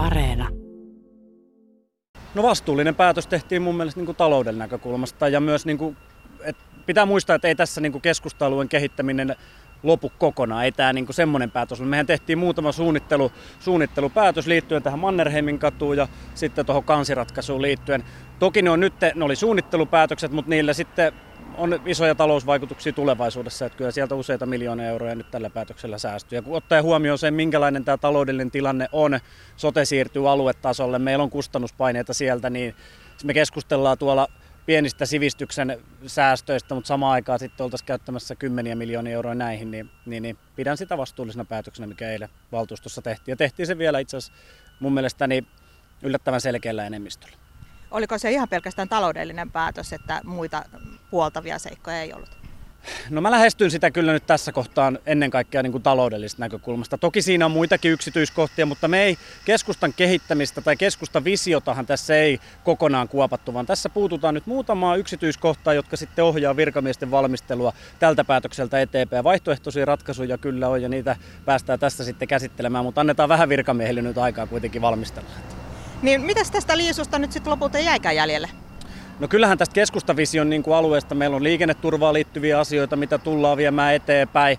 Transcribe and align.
Areena. 0.00 0.48
No 2.34 2.42
vastuullinen 2.42 2.94
päätös 2.94 3.26
tehtiin 3.26 3.62
mun 3.62 3.76
mielestä 3.76 4.00
niin 4.00 4.06
kuin 4.06 4.16
talouden 4.16 4.58
näkökulmasta 4.58 5.28
ja 5.28 5.40
myös 5.40 5.66
niin 5.66 5.78
kuin, 5.78 5.96
että 6.40 6.62
pitää 6.86 7.06
muistaa, 7.06 7.36
että 7.36 7.48
ei 7.48 7.54
tässä 7.54 7.80
niin 7.80 8.00
keskustelujen 8.00 8.68
kehittäminen 8.68 9.36
lopu 9.82 10.12
kokonaan. 10.18 10.64
Ei 10.64 10.72
tämä 10.72 10.92
niin 10.92 11.06
semmoinen 11.10 11.50
päätös. 11.50 11.80
Mehän 11.80 12.06
tehtiin 12.06 12.38
muutama 12.38 12.72
suunnittelu, 12.72 13.32
suunnittelupäätös 13.60 14.46
liittyen 14.46 14.82
tähän 14.82 14.98
Mannerheimin 14.98 15.58
katuun 15.58 15.96
ja 15.96 16.08
sitten 16.34 16.66
tuohon 16.66 16.84
kansiratkaisuun 16.84 17.62
liittyen. 17.62 18.04
Toki 18.38 18.62
ne, 18.62 18.70
on 18.70 18.80
nyt, 18.80 18.94
ne 19.14 19.24
oli 19.24 19.36
suunnittelupäätökset, 19.36 20.32
mutta 20.32 20.50
niillä 20.50 20.72
sitten 20.72 21.12
on 21.56 21.80
isoja 21.86 22.14
talousvaikutuksia 22.14 22.92
tulevaisuudessa, 22.92 23.66
että 23.66 23.78
kyllä 23.78 23.90
sieltä 23.90 24.14
useita 24.14 24.46
miljoonia 24.46 24.88
euroja 24.88 25.14
nyt 25.14 25.30
tällä 25.30 25.50
päätöksellä 25.50 25.98
säästyy. 25.98 26.38
Ja 26.38 26.42
kun 26.42 26.56
ottaa 26.56 26.82
huomioon 26.82 27.18
sen, 27.18 27.34
minkälainen 27.34 27.84
tämä 27.84 27.96
taloudellinen 27.96 28.50
tilanne 28.50 28.88
on, 28.92 29.20
sote 29.56 29.84
siirtyy 29.84 30.30
aluetasolle, 30.30 30.98
meillä 30.98 31.22
on 31.22 31.30
kustannuspaineita 31.30 32.14
sieltä, 32.14 32.50
niin 32.50 32.74
me 33.24 33.34
keskustellaan 33.34 33.98
tuolla 33.98 34.28
pienistä 34.66 35.06
sivistyksen 35.06 35.80
säästöistä, 36.06 36.74
mutta 36.74 36.88
samaan 36.88 37.12
aikaan 37.12 37.38
sitten 37.38 37.64
oltaisiin 37.64 37.86
käyttämässä 37.86 38.34
kymmeniä 38.34 38.74
miljoonia 38.74 39.12
euroja 39.12 39.34
näihin, 39.34 39.70
niin, 39.70 39.90
niin, 40.06 40.22
niin 40.22 40.38
pidän 40.56 40.76
sitä 40.76 40.98
vastuullisena 40.98 41.44
päätöksenä, 41.44 41.86
mikä 41.86 42.10
eilen 42.10 42.28
valtuustossa 42.52 43.02
tehtiin. 43.02 43.32
Ja 43.32 43.36
tehtiin 43.36 43.66
se 43.66 43.78
vielä 43.78 43.98
itse 43.98 44.16
asiassa 44.16 44.32
mun 44.80 44.92
mielestäni 44.92 45.44
yllättävän 46.02 46.40
selkeällä 46.40 46.86
enemmistöllä. 46.86 47.36
Oliko 47.90 48.18
se 48.18 48.30
ihan 48.30 48.48
pelkästään 48.48 48.88
taloudellinen 48.88 49.50
päätös, 49.50 49.92
että 49.92 50.20
muita 50.24 50.64
puoltavia 51.10 51.58
seikkoja 51.58 52.02
ei 52.02 52.12
ollut? 52.12 52.40
No 53.10 53.20
mä 53.20 53.30
lähestyn 53.30 53.70
sitä 53.70 53.90
kyllä 53.90 54.12
nyt 54.12 54.26
tässä 54.26 54.52
kohtaan 54.52 54.98
ennen 55.06 55.30
kaikkea 55.30 55.62
niin 55.62 55.72
kuin 55.72 55.82
taloudellisesta 55.82 56.42
näkökulmasta. 56.42 56.98
Toki 56.98 57.22
siinä 57.22 57.44
on 57.44 57.50
muitakin 57.50 57.92
yksityiskohtia, 57.92 58.66
mutta 58.66 58.88
me 58.88 59.02
ei 59.02 59.18
keskustan 59.44 59.92
kehittämistä 59.92 60.60
tai 60.60 60.76
keskustan 60.76 61.24
visiotahan 61.24 61.86
tässä 61.86 62.16
ei 62.16 62.40
kokonaan 62.64 63.08
kuopattu, 63.08 63.54
vaan 63.54 63.66
tässä 63.66 63.88
puututaan 63.88 64.34
nyt 64.34 64.46
muutamaa 64.46 64.96
yksityiskohtaa, 64.96 65.74
jotka 65.74 65.96
sitten 65.96 66.24
ohjaa 66.24 66.56
virkamiesten 66.56 67.10
valmistelua 67.10 67.72
tältä 67.98 68.24
päätökseltä 68.24 68.80
eteenpäin. 68.80 69.24
Vaihtoehtoisia 69.24 69.84
ratkaisuja 69.84 70.38
kyllä 70.38 70.68
on 70.68 70.82
ja 70.82 70.88
niitä 70.88 71.16
päästään 71.44 71.78
tässä 71.78 72.04
sitten 72.04 72.28
käsittelemään, 72.28 72.84
mutta 72.84 73.00
annetaan 73.00 73.28
vähän 73.28 73.48
virkamiehille 73.48 74.02
nyt 74.02 74.18
aikaa 74.18 74.46
kuitenkin 74.46 74.82
valmistella. 74.82 75.30
Niin 76.02 76.20
mitäs 76.20 76.50
tästä 76.50 76.76
liisusta 76.76 77.18
nyt 77.18 77.32
sitten 77.32 77.50
lopulta 77.50 77.78
jäikään 77.78 78.16
jäljelle? 78.16 78.48
No 79.18 79.28
kyllähän 79.28 79.58
tästä 79.58 79.74
keskustavision 79.74 80.50
niin 80.50 80.62
kuin 80.62 80.76
alueesta 80.76 81.14
meillä 81.14 81.36
on 81.36 81.44
liikenneturvaan 81.44 82.14
liittyviä 82.14 82.60
asioita, 82.60 82.96
mitä 82.96 83.18
tullaan 83.18 83.56
viemään 83.56 83.94
eteenpäin. 83.94 84.58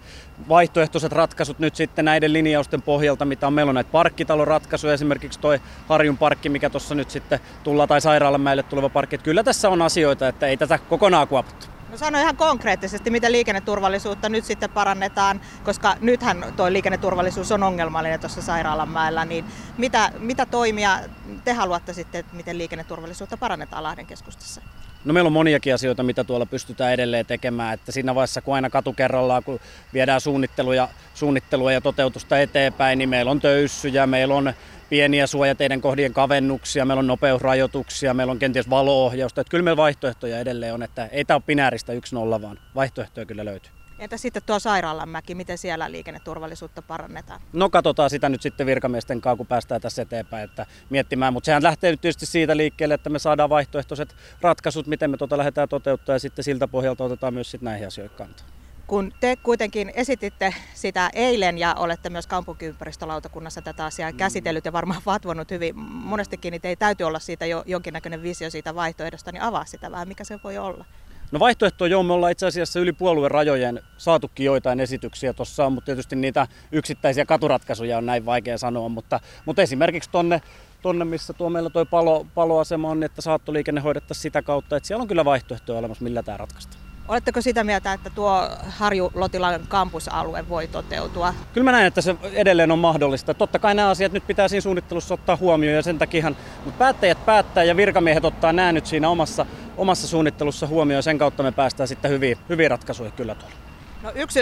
Vaihtoehtoiset 0.50 1.12
ratkaisut 1.12 1.60
nyt 1.60 1.76
sitten 1.76 2.06
näiden 2.06 2.34
linjausten 2.34 2.82
pohjalta, 2.82 3.26
mitä 3.26 3.48
on. 3.48 3.54
Meillä 3.54 3.70
on 3.70 3.76
näitä 3.76 3.92
parkkitaloratkaisuja, 3.92 4.94
esimerkiksi 4.94 5.40
toi 5.40 5.60
Harjun 5.88 6.18
parkki, 6.18 6.50
mikä 6.50 6.70
tuossa 6.70 6.96
nyt 6.96 7.10
sitten 7.10 7.40
tullaan, 7.64 7.90
tai 7.90 8.02
Sairaalamäelle 8.02 8.64
tuleva 8.64 8.90
parkki. 8.90 9.16
Että 9.16 9.26
kyllä 9.26 9.44
tässä 9.44 9.70
on 9.70 9.82
asioita, 9.82 10.28
että 10.28 10.48
ei 10.48 10.58
tätä 10.58 10.78
kokonaan 10.78 11.28
kuopattu. 11.28 11.68
No 11.92 11.98
sano 11.98 12.20
ihan 12.20 12.38
konkreettisesti, 12.38 13.10
miten 13.10 13.32
liikenneturvallisuutta 13.32 14.30
nyt 14.30 14.46
sitten 14.46 14.70
parannetaan, 14.70 15.42
koska 15.64 15.96
nythän 16.02 16.54
tuo 16.58 16.74
liikenneturvallisuus 16.74 17.52
on 17.52 17.64
ongelmallinen 17.64 18.20
tuossa 18.20 18.42
Sairaalanmäellä, 18.42 19.26
niin 19.26 19.46
mitä, 19.78 20.12
mitä 20.20 20.46
toimia 20.46 21.00
te 21.44 21.54
haluatte 21.54 21.94
sitten, 21.94 22.26
miten 22.34 22.58
liikenneturvallisuutta 22.58 23.38
parannetaan 23.38 23.84
Lahden 23.84 24.08
keskustassa? 24.08 24.62
No 25.06 25.14
meillä 25.14 25.28
on 25.28 25.34
moniakin 25.34 25.74
asioita, 25.74 26.04
mitä 26.04 26.24
tuolla 26.24 26.46
pystytään 26.46 26.94
edelleen 26.94 27.26
tekemään. 27.26 27.74
Että 27.74 27.92
siinä 27.92 28.16
vaiheessa, 28.16 28.42
kun 28.42 28.56
aina 28.56 28.70
katu 28.70 28.94
kerrallaan, 28.94 29.44
kun 29.44 29.60
viedään 29.94 30.22
suunnittelua, 30.22 30.90
suunnittelua 31.14 31.72
ja 31.72 31.82
toteutusta 31.82 32.40
eteenpäin, 32.40 32.98
niin 32.98 33.10
meillä 33.10 33.32
on 33.32 33.40
töyssyjä, 33.40 34.08
meillä 34.08 34.36
on 34.36 34.54
pieniä 34.90 35.28
suojateiden 35.28 35.82
kohdien 35.82 36.14
kavennuksia, 36.14 36.86
meillä 36.86 37.00
on 37.00 37.08
nopeusrajoituksia, 37.08 38.14
meillä 38.14 38.32
on 38.32 38.40
kenties 38.40 38.70
valoohjausta. 38.70 39.42
Että 39.42 39.52
kyllä 39.52 39.64
meillä 39.64 39.78
vaihtoehtoja 39.78 40.40
edelleen 40.40 40.74
on, 40.74 40.84
että 40.84 41.06
ei 41.06 41.26
tämä 41.26 41.36
ole 41.36 41.44
binääristä 41.48 41.94
yksi 41.94 42.16
nolla, 42.16 42.42
vaan 42.42 42.60
vaihtoehtoja 42.76 43.26
kyllä 43.26 43.46
löytyy. 43.46 43.81
Entä 44.02 44.18
sitten 44.18 44.44
tuo 44.46 44.60
Sairaalanmäki, 44.60 45.36
miten 45.36 45.58
siellä 45.58 45.92
liikenneturvallisuutta 45.92 46.82
parannetaan? 46.82 47.42
No 47.54 47.70
katsotaan 47.70 48.10
sitä 48.10 48.30
nyt 48.30 48.42
sitten 48.42 48.66
virkamiesten 48.66 49.22
kanssa, 49.22 49.38
kun 49.38 49.48
päästään 49.48 49.82
tässä 49.82 50.02
eteenpäin 50.02 50.44
että 50.44 50.66
miettimään. 50.90 51.34
Mutta 51.34 51.46
sehän 51.46 51.64
lähtee 51.64 51.92
nyt 51.92 52.02
tietysti 52.02 52.26
siitä 52.26 52.58
liikkeelle, 52.58 52.94
että 52.94 53.10
me 53.10 53.20
saadaan 53.20 53.50
vaihtoehtoiset 53.50 54.16
ratkaisut, 54.42 54.88
miten 54.88 55.12
me 55.12 55.18
tuota 55.18 55.38
lähdetään 55.38 55.70
toteuttaa 55.70 56.16
ja 56.16 56.20
sitten 56.20 56.44
siltä 56.44 56.68
pohjalta 56.68 57.04
otetaan 57.04 57.34
myös 57.34 57.52
sitten 57.52 57.66
näihin 57.66 57.88
asioihin 57.88 58.18
kantaa 58.18 58.48
kun 58.88 59.14
te 59.20 59.36
kuitenkin 59.36 59.92
esititte 59.96 60.54
sitä 60.74 61.10
eilen 61.14 61.58
ja 61.58 61.76
olette 61.76 62.10
myös 62.10 62.28
kaupunkiympäristölautakunnassa 62.28 63.62
tätä 63.62 63.86
asiaa 63.86 64.12
mm. 64.12 64.18
käsitellyt 64.18 64.66
ja 64.66 64.74
varmaan 64.74 65.02
vatvonut 65.06 65.52
hyvin 65.52 65.80
monestikin, 65.80 66.52
niin 66.52 66.62
ei 66.64 66.76
täytyy 66.76 67.08
olla 67.08 67.20
siitä 67.20 67.46
jo 67.46 67.64
jonkinnäköinen 67.66 68.24
visio 68.24 68.50
siitä 68.50 68.76
vaihtoehdosta, 68.76 69.32
niin 69.32 69.42
avaa 69.42 69.66
sitä 69.66 69.92
vähän, 69.92 70.08
mikä 70.08 70.24
se 70.24 70.40
voi 70.44 70.58
olla. 70.58 70.86
No 71.32 71.40
vaihtoehto 71.40 71.86
joo, 71.86 72.04
me 72.04 72.14
ollaan 72.14 72.32
itse 72.32 72.46
asiassa 72.46 72.80
yli 72.80 72.94
puolueen 72.94 73.32
rajojen 73.32 73.84
saatukin 73.98 74.46
joitain 74.46 74.80
esityksiä 74.80 75.34
tuossa 75.34 75.70
mutta 75.70 75.86
tietysti 75.86 76.16
niitä 76.16 76.48
yksittäisiä 76.72 77.26
katuratkaisuja 77.26 77.98
on 77.98 78.06
näin 78.06 78.26
vaikea 78.26 78.58
sanoa, 78.58 78.90
mutta, 78.90 79.20
mutta 79.46 79.62
esimerkiksi 79.62 80.10
tonne, 80.10 80.42
tonne 80.82 81.06
missä 81.06 81.34
tuo 81.34 81.50
meillä 81.50 81.70
tuo 81.70 81.86
palo, 81.86 82.26
paloasema 82.36 82.90
on, 82.90 83.04
että 83.04 83.22
saattoliikenne 83.22 83.82
hoidettaisiin 83.82 84.22
sitä 84.22 84.42
kautta, 84.42 84.78
että 84.78 84.88
siellä 84.88 85.02
on 85.02 85.08
kyllä 85.08 85.26
vaihtoehtoja 85.26 85.80
olemassa, 85.80 86.04
millä 86.04 86.24
tämä 86.24 86.38
ratkaistaan. 86.38 86.92
Oletteko 87.08 87.42
sitä 87.42 87.64
mieltä, 87.64 87.94
että 87.94 88.10
tuo 88.10 88.50
Harju-Lotilan 88.68 89.62
kampusalue 89.68 90.50
voi 90.50 90.68
toteutua? 90.68 91.34
Kyllä 91.54 91.66
mä 91.66 91.72
näen, 91.72 91.86
että 91.86 92.02
se 92.02 92.16
edelleen 92.34 92.72
on 92.72 92.80
mahdollista. 92.80 93.34
Totta 93.34 93.60
kai 93.60 93.76
nämä 93.76 93.90
asiat 93.90 94.12
nyt 94.12 94.28
pitää 94.28 94.48
siinä 94.48 94.62
suunnittelussa 94.62 95.14
ottaa 95.14 95.36
huomioon 95.36 95.76
ja 95.76 95.82
sen 95.82 96.00
takia 96.00 96.32
mutta 96.66 96.78
päättäjät 96.78 97.26
päättää 97.26 97.64
ja 97.64 97.78
virkamiehet 97.78 98.26
ottaa 98.26 98.54
nämä 98.54 98.72
nyt 98.72 98.86
siinä 98.86 99.10
omassa, 99.10 99.46
omassa 99.82 100.08
suunnittelussa 100.08 100.68
huomioon 100.68 101.04
sen 101.04 101.18
kautta 101.18 101.44
me 101.44 101.52
päästään 101.52 101.88
sitten 101.88 102.12
hyviin, 102.12 102.38
hyviin 102.50 102.72
ratkaisuihin 102.72 103.14
kyllä 103.14 103.36
tuolla. 103.36 103.56
No 104.04 104.12
yksi 104.16 104.40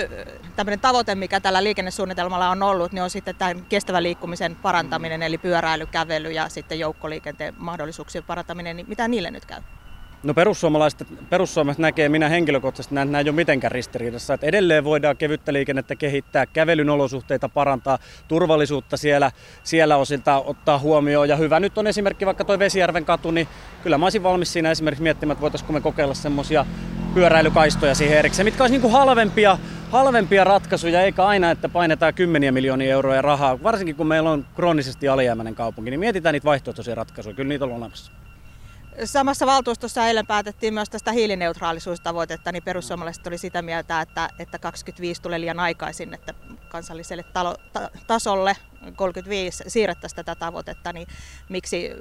tämmöinen 0.55 0.79
tavoite, 0.79 1.15
mikä 1.15 1.39
tällä 1.39 1.63
liikennesuunnitelmalla 1.63 2.49
on 2.49 2.63
ollut, 2.63 2.91
niin 2.91 3.03
on 3.03 3.09
sitten 3.09 3.35
tämän 3.35 3.65
kestävän 3.69 4.03
liikkumisen 4.03 4.55
parantaminen, 4.55 5.23
eli 5.23 5.37
pyöräily, 5.37 5.85
kävely 5.85 6.31
ja 6.31 6.49
sitten 6.49 6.79
joukkoliikenteen 6.79 7.53
mahdollisuuksien 7.57 8.23
parantaminen. 8.23 8.75
Niin 8.75 8.89
mitä 8.89 9.07
niille 9.07 9.31
nyt 9.31 9.45
käy? 9.45 9.61
No 10.23 10.33
perussuomalaiset, 10.33 11.07
perussuomalaiset 11.29 11.79
näkee, 11.79 12.09
minä 12.09 12.29
henkilökohtaisesti 12.29 12.95
näen, 12.95 13.11
näin 13.11 13.25
jo 13.25 13.33
mitenkään 13.33 13.71
ristiriidassa, 13.71 14.33
että 14.33 14.45
edelleen 14.45 14.83
voidaan 14.83 15.17
kevyttä 15.17 15.53
liikennettä 15.53 15.95
kehittää, 15.95 16.45
kävelyn 16.45 16.89
olosuhteita 16.89 17.49
parantaa, 17.49 17.99
turvallisuutta 18.27 18.97
siellä, 18.97 19.31
siellä 19.63 19.97
osilta 19.97 20.41
ottaa 20.41 20.79
huomioon. 20.79 21.29
Ja 21.29 21.35
hyvä 21.35 21.59
nyt 21.59 21.77
on 21.77 21.87
esimerkki 21.87 22.25
vaikka 22.25 22.45
tuo 22.45 22.59
Vesijärven 22.59 23.05
katu, 23.05 23.31
niin 23.31 23.47
kyllä 23.83 23.97
mä 23.97 24.05
olisin 24.05 24.23
valmis 24.23 24.53
siinä 24.53 24.71
esimerkiksi 24.71 25.03
miettimään, 25.03 25.33
että 25.33 25.41
voitaisiinko 25.41 25.73
me 25.73 25.81
kokeilla 25.81 26.13
semmoisia 26.13 26.65
pyöräilykaistoja 27.13 27.95
siihen 27.95 28.17
erikseen, 28.17 28.45
mitkä 28.45 28.63
olisi 28.63 28.77
niin 28.77 28.91
halvempia, 28.91 29.57
halvempia 29.89 30.43
ratkaisuja, 30.43 31.01
eikä 31.01 31.25
aina, 31.25 31.51
että 31.51 31.69
painetaan 31.69 32.13
kymmeniä 32.13 32.51
miljoonia 32.51 32.91
euroja 32.91 33.21
rahaa. 33.21 33.63
Varsinkin 33.63 33.95
kun 33.95 34.07
meillä 34.07 34.31
on 34.31 34.45
kroonisesti 34.55 35.07
alijäämäinen 35.07 35.55
kaupunki, 35.55 35.89
niin 35.91 35.99
mietitään 35.99 36.33
niitä 36.33 36.45
vaihtoehtoisia 36.45 36.95
ratkaisuja, 36.95 37.35
kyllä 37.35 37.49
niitä 37.49 37.65
on 37.65 37.71
olemassa. 37.71 38.11
Samassa 39.05 39.45
valtuustossa 39.45 40.07
eilen 40.07 40.27
päätettiin 40.27 40.73
myös 40.73 40.89
tästä 40.89 41.11
hiilineutraalisuustavoitetta, 41.11 42.51
niin 42.51 42.63
perussuomalaiset 42.63 43.27
oli 43.27 43.37
sitä 43.37 43.61
mieltä, 43.61 44.01
että, 44.01 44.29
että 44.39 44.59
25 44.59 45.21
tulee 45.21 45.39
liian 45.39 45.59
aikaisin, 45.59 46.13
että 46.13 46.33
kansalliselle 46.69 47.23
talo, 47.23 47.55
ta, 47.73 47.89
tasolle 48.07 48.57
35 48.95 49.63
siirrettäisiin 49.67 50.15
tätä 50.15 50.35
tavoitetta, 50.35 50.93
niin 50.93 51.07
miksi 51.49 51.91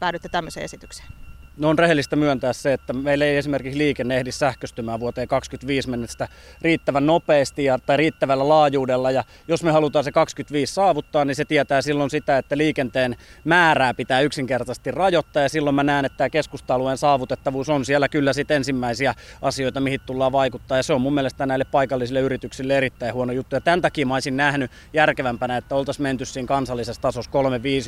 päädytte 0.00 0.28
tämmöiseen 0.28 0.64
esitykseen? 0.64 1.08
No 1.56 1.68
on 1.68 1.78
rehellistä 1.78 2.16
myöntää 2.16 2.52
se, 2.52 2.72
että 2.72 2.92
meillä 2.92 3.24
ei 3.24 3.36
esimerkiksi 3.36 3.78
liikenne 3.78 4.16
ehdi 4.16 4.32
sähköstymään 4.32 5.00
vuoteen 5.00 5.28
2025 5.28 5.90
mennessä 5.90 6.28
riittävän 6.62 7.06
nopeasti 7.06 7.64
ja, 7.64 7.78
tai 7.78 7.96
riittävällä 7.96 8.48
laajuudella. 8.48 9.10
Ja 9.10 9.24
jos 9.48 9.62
me 9.62 9.70
halutaan 9.72 10.04
se 10.04 10.12
25 10.12 10.74
saavuttaa, 10.74 11.24
niin 11.24 11.34
se 11.34 11.44
tietää 11.44 11.82
silloin 11.82 12.10
sitä, 12.10 12.38
että 12.38 12.58
liikenteen 12.58 13.16
määrää 13.44 13.94
pitää 13.94 14.20
yksinkertaisesti 14.20 14.90
rajoittaa. 14.90 15.42
Ja 15.42 15.48
silloin 15.48 15.74
mä 15.74 15.82
näen, 15.82 16.04
että 16.04 16.16
tämä 16.16 16.30
keskusta-alueen 16.30 16.98
saavutettavuus 16.98 17.68
on 17.68 17.84
siellä 17.84 18.08
kyllä 18.08 18.32
sit 18.32 18.50
ensimmäisiä 18.50 19.14
asioita, 19.42 19.80
mihin 19.80 20.00
tullaan 20.06 20.32
vaikuttaa. 20.32 20.76
Ja 20.76 20.82
se 20.82 20.92
on 20.92 21.00
mun 21.00 21.14
mielestä 21.14 21.46
näille 21.46 21.64
paikallisille 21.64 22.20
yrityksille 22.20 22.76
erittäin 22.76 23.14
huono 23.14 23.32
juttu. 23.32 23.56
Ja 23.56 23.60
tämän 23.60 23.82
takia 23.82 24.06
mä 24.06 24.14
olisin 24.14 24.36
nähnyt 24.36 24.70
järkevämpänä, 24.92 25.56
että 25.56 25.74
oltaisiin 25.74 26.02
menty 26.02 26.24
siinä 26.24 26.46
kansallisessa 26.46 27.02
tasossa 27.02 27.30
3-5, 27.30 27.34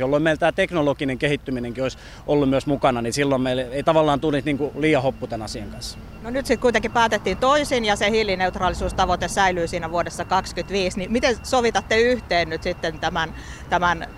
jolloin 0.00 0.22
meillä 0.22 0.38
tämä 0.38 0.52
teknologinen 0.52 1.18
kehittyminenkin 1.18 1.82
olisi 1.82 1.98
ollut 2.26 2.50
myös 2.50 2.66
mukana, 2.66 3.02
niin 3.02 3.12
silloin 3.12 3.42
me 3.42 3.53
ei 3.62 3.82
tavallaan 3.82 4.20
tuli 4.20 4.42
niin 4.44 4.58
liian 4.78 5.02
hoppu 5.02 5.26
tämän 5.26 5.44
asian 5.44 5.70
kanssa. 5.70 5.98
No 6.22 6.30
nyt 6.30 6.46
sitten 6.46 6.62
kuitenkin 6.62 6.92
päätettiin 6.92 7.36
toisin 7.36 7.84
ja 7.84 7.96
se 7.96 8.10
hiilineutraalisuustavoite 8.10 9.28
säilyy 9.28 9.68
siinä 9.68 9.90
vuodessa 9.90 10.24
2025. 10.24 10.98
Niin 10.98 11.12
miten 11.12 11.36
sovitatte 11.42 12.00
yhteen 12.00 12.48
nyt 12.48 12.62
sitten 12.62 12.98
tämän, 12.98 13.34
tämän 13.70 14.08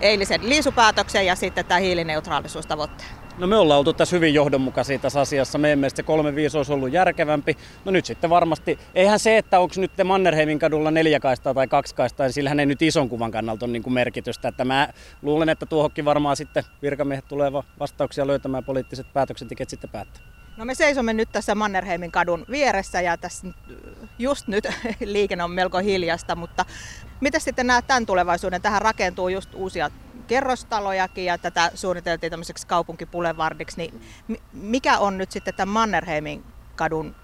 eilisen 0.00 0.48
liisupäätöksen 0.48 1.26
ja 1.26 1.36
sitten 1.36 1.64
tämä 1.64 1.80
hiilineutraalisuustavoitteen? 1.80 3.17
No 3.38 3.46
me 3.46 3.56
ollaan 3.56 3.78
oltu 3.78 3.92
tässä 3.92 4.16
hyvin 4.16 4.34
johdonmukaisia 4.34 4.98
tässä 4.98 5.20
asiassa. 5.20 5.58
Meidän 5.58 5.78
mielestä 5.78 5.96
se 5.96 6.02
35 6.02 6.56
olisi 6.56 6.72
ollut 6.72 6.92
järkevämpi. 6.92 7.56
No 7.84 7.92
nyt 7.92 8.06
sitten 8.06 8.30
varmasti, 8.30 8.78
eihän 8.94 9.18
se, 9.18 9.38
että 9.38 9.60
onko 9.60 9.74
nyt 9.76 9.92
Mannerheimin 10.04 10.58
kadulla 10.58 10.90
neljäkaista 10.90 11.54
tai 11.54 11.68
kaksikaista, 11.68 12.22
niin 12.22 12.32
sillähän 12.32 12.60
ei 12.60 12.66
nyt 12.66 12.82
ison 12.82 13.08
kuvan 13.08 13.30
kannalta 13.30 13.66
ole 13.66 13.72
niin 13.72 13.82
kuin 13.82 13.94
merkitystä. 13.94 14.48
Että 14.48 14.64
mä 14.64 14.88
luulen, 15.22 15.48
että 15.48 15.66
tuohonkin 15.66 16.04
varmaan 16.04 16.36
sitten 16.36 16.64
virkamiehet 16.82 17.28
tulee 17.28 17.52
vastauksia 17.78 18.26
löytämään 18.26 18.64
poliittiset 18.64 19.06
päätöksentekijät 19.12 19.70
sitten 19.70 19.90
päättää. 19.90 20.22
No 20.56 20.64
me 20.64 20.74
seisomme 20.74 21.12
nyt 21.12 21.28
tässä 21.32 21.54
Mannerheimin 21.54 22.12
kadun 22.12 22.44
vieressä 22.50 23.00
ja 23.00 23.16
tässä 23.16 23.46
just 24.18 24.48
nyt 24.48 24.68
liikenne 25.00 25.44
on 25.44 25.50
melko 25.50 25.78
hiljasta, 25.78 26.36
mutta 26.36 26.64
miten 27.20 27.40
sitten 27.40 27.66
näet 27.66 27.86
tämän 27.86 28.06
tulevaisuuden? 28.06 28.62
Tähän 28.62 28.82
rakentuu 28.82 29.28
just 29.28 29.54
uusia 29.54 29.90
kerrostalojakin 30.28 31.24
ja 31.24 31.38
tätä 31.38 31.70
suunniteltiin 31.74 32.30
tämmöiseksi 32.30 32.66
kaupunkipulevardiksi, 32.66 33.76
niin 33.76 34.00
mikä 34.52 34.98
on 34.98 35.18
nyt 35.18 35.30
sitten 35.30 35.54
tämän 35.54 35.72
Mannerheimin 35.72 36.44
kadun 36.76 37.14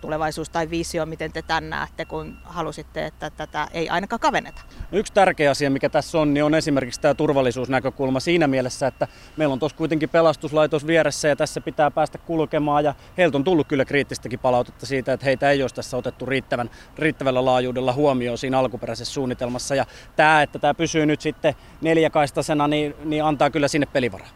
tulevaisuus 0.00 0.50
tai 0.50 0.70
visio, 0.70 1.06
miten 1.06 1.32
te 1.32 1.42
tämän 1.42 1.70
näette, 1.70 2.04
kun 2.04 2.38
halusitte, 2.44 3.06
että 3.06 3.30
tätä 3.30 3.68
ei 3.72 3.88
ainakaan 3.88 4.20
kavenneta? 4.20 4.62
No 4.92 4.98
yksi 4.98 5.12
tärkeä 5.12 5.50
asia, 5.50 5.70
mikä 5.70 5.88
tässä 5.88 6.18
on, 6.18 6.34
niin 6.34 6.44
on 6.44 6.54
esimerkiksi 6.54 7.00
tämä 7.00 7.14
turvallisuusnäkökulma 7.14 8.20
siinä 8.20 8.46
mielessä, 8.46 8.86
että 8.86 9.08
meillä 9.36 9.52
on 9.52 9.58
tuossa 9.58 9.78
kuitenkin 9.78 10.08
pelastuslaitos 10.08 10.86
vieressä 10.86 11.28
ja 11.28 11.36
tässä 11.36 11.60
pitää 11.60 11.90
päästä 11.90 12.18
kulkemaan 12.18 12.84
ja 12.84 12.94
heiltä 13.18 13.38
on 13.38 13.44
tullut 13.44 13.68
kyllä 13.68 13.84
kriittistäkin 13.84 14.38
palautetta 14.38 14.86
siitä, 14.86 15.12
että 15.12 15.26
heitä 15.26 15.50
ei 15.50 15.62
olisi 15.62 15.74
tässä 15.74 15.96
otettu 15.96 16.26
riittävän, 16.26 16.70
riittävällä 16.98 17.44
laajuudella 17.44 17.92
huomioon 17.92 18.38
siinä 18.38 18.58
alkuperäisessä 18.58 19.14
suunnitelmassa 19.14 19.74
ja 19.74 19.86
tämä, 20.16 20.42
että 20.42 20.58
tämä 20.58 20.74
pysyy 20.74 21.06
nyt 21.06 21.20
sitten 21.20 21.54
neljäkaistasena, 21.80 22.68
niin, 22.68 22.94
niin 23.04 23.24
antaa 23.24 23.50
kyllä 23.50 23.68
sinne 23.68 23.86
pelivaraa. 23.86 24.28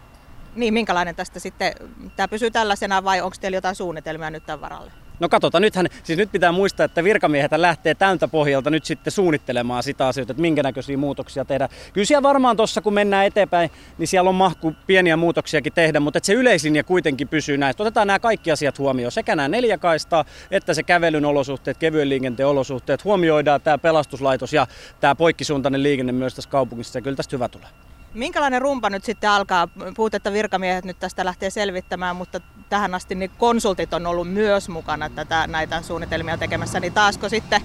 Niin, 0.55 0.75
minkälainen 0.75 1.14
tästä 1.14 1.40
sitten, 1.40 1.72
tämä 2.16 2.28
pysyy 2.28 2.50
tällaisena 2.50 3.05
vai 3.05 3.20
onko 3.20 3.37
teillä 3.40 3.56
jotain 3.56 3.75
suunnitelmia 3.75 4.31
nyt 4.31 4.46
tämän 4.46 4.61
varalle? 4.61 5.04
No 5.20 5.28
katsotaan, 5.28 5.62
nythän, 5.62 5.87
siis 6.02 6.19
nyt 6.19 6.32
pitää 6.32 6.52
muistaa, 6.52 6.84
että 6.84 7.05
virkamiehet 7.05 7.52
lähtee 7.56 7.94
tältä 7.94 8.28
pohjalta 8.28 8.70
nyt 8.70 8.84
sitten 8.84 9.12
suunnittelemaan 9.12 9.82
sitä 9.82 10.06
asioita, 10.06 10.32
että 10.32 10.40
minkä 10.40 10.62
näköisiä 10.62 10.96
muutoksia 10.96 11.44
tehdään. 11.44 11.70
Kyllä 11.93 12.05
siellä 12.05 12.22
varmaan 12.22 12.56
tuossa, 12.56 12.81
kun 12.81 12.94
mennään 12.94 13.26
eteenpäin, 13.26 13.70
niin 13.99 14.08
siellä 14.08 14.28
on 14.28 14.34
mahku 14.34 14.75
pieniä 14.87 15.16
muutoksiakin 15.16 15.72
tehdä, 15.72 16.00
mutta 16.00 16.19
että 16.19 16.26
se 16.26 16.32
yleislinja 16.32 16.84
kuitenkin 16.84 17.28
pysyy 17.28 17.56
näistä. 17.56 17.82
Otetaan 17.82 18.06
nämä 18.06 18.19
kaikki 18.19 18.50
asiat 18.50 18.78
huomioon, 18.78 19.12
sekä 19.12 19.37
nämä 19.37 19.49
neljäkaistaa, 19.49 20.25
että 20.50 20.75
se 20.75 20.82
kävelyn 20.82 21.25
olosuhteet, 21.25 21.78
kevyen 21.78 22.08
liikenteen 22.08 22.46
olosuhteet. 22.46 23.05
Huomioidaan 23.05 23.61
tämä 23.61 23.78
pelastuslaitos 23.78 24.52
ja 24.52 24.66
tämä 25.00 25.14
poikkisuuntainen 25.14 25.82
liikenne 25.82 26.12
myös 26.12 26.34
tässä 26.34 26.50
kaupungissa, 26.50 26.99
ja 26.99 27.02
kyllä 27.02 27.16
tästä 27.16 27.37
hyvä 27.37 27.49
tulee. 27.49 27.94
Minkälainen 28.14 28.62
rumpa 28.62 28.90
nyt 28.90 29.05
sitten 29.05 29.31
alkaa? 29.31 29.69
Puhut, 29.96 30.14
että 30.14 30.32
virkamiehet 30.32 30.84
nyt 30.84 30.99
tästä 30.99 31.25
lähtee 31.25 31.50
selvittämään, 31.50 32.16
mutta 32.16 32.40
tähän 32.69 32.94
asti 32.94 33.14
niin 33.14 33.31
konsultit 33.38 33.94
on 33.94 34.06
ollut 34.06 34.28
myös 34.28 34.69
mukana 34.69 35.11
tätä, 35.11 35.46
näitä 35.46 35.82
suunnitelmia 35.82 36.38
tekemässä, 36.38 36.81
niin 36.81 36.93
taasko 36.93 37.28
sitten 37.28 37.61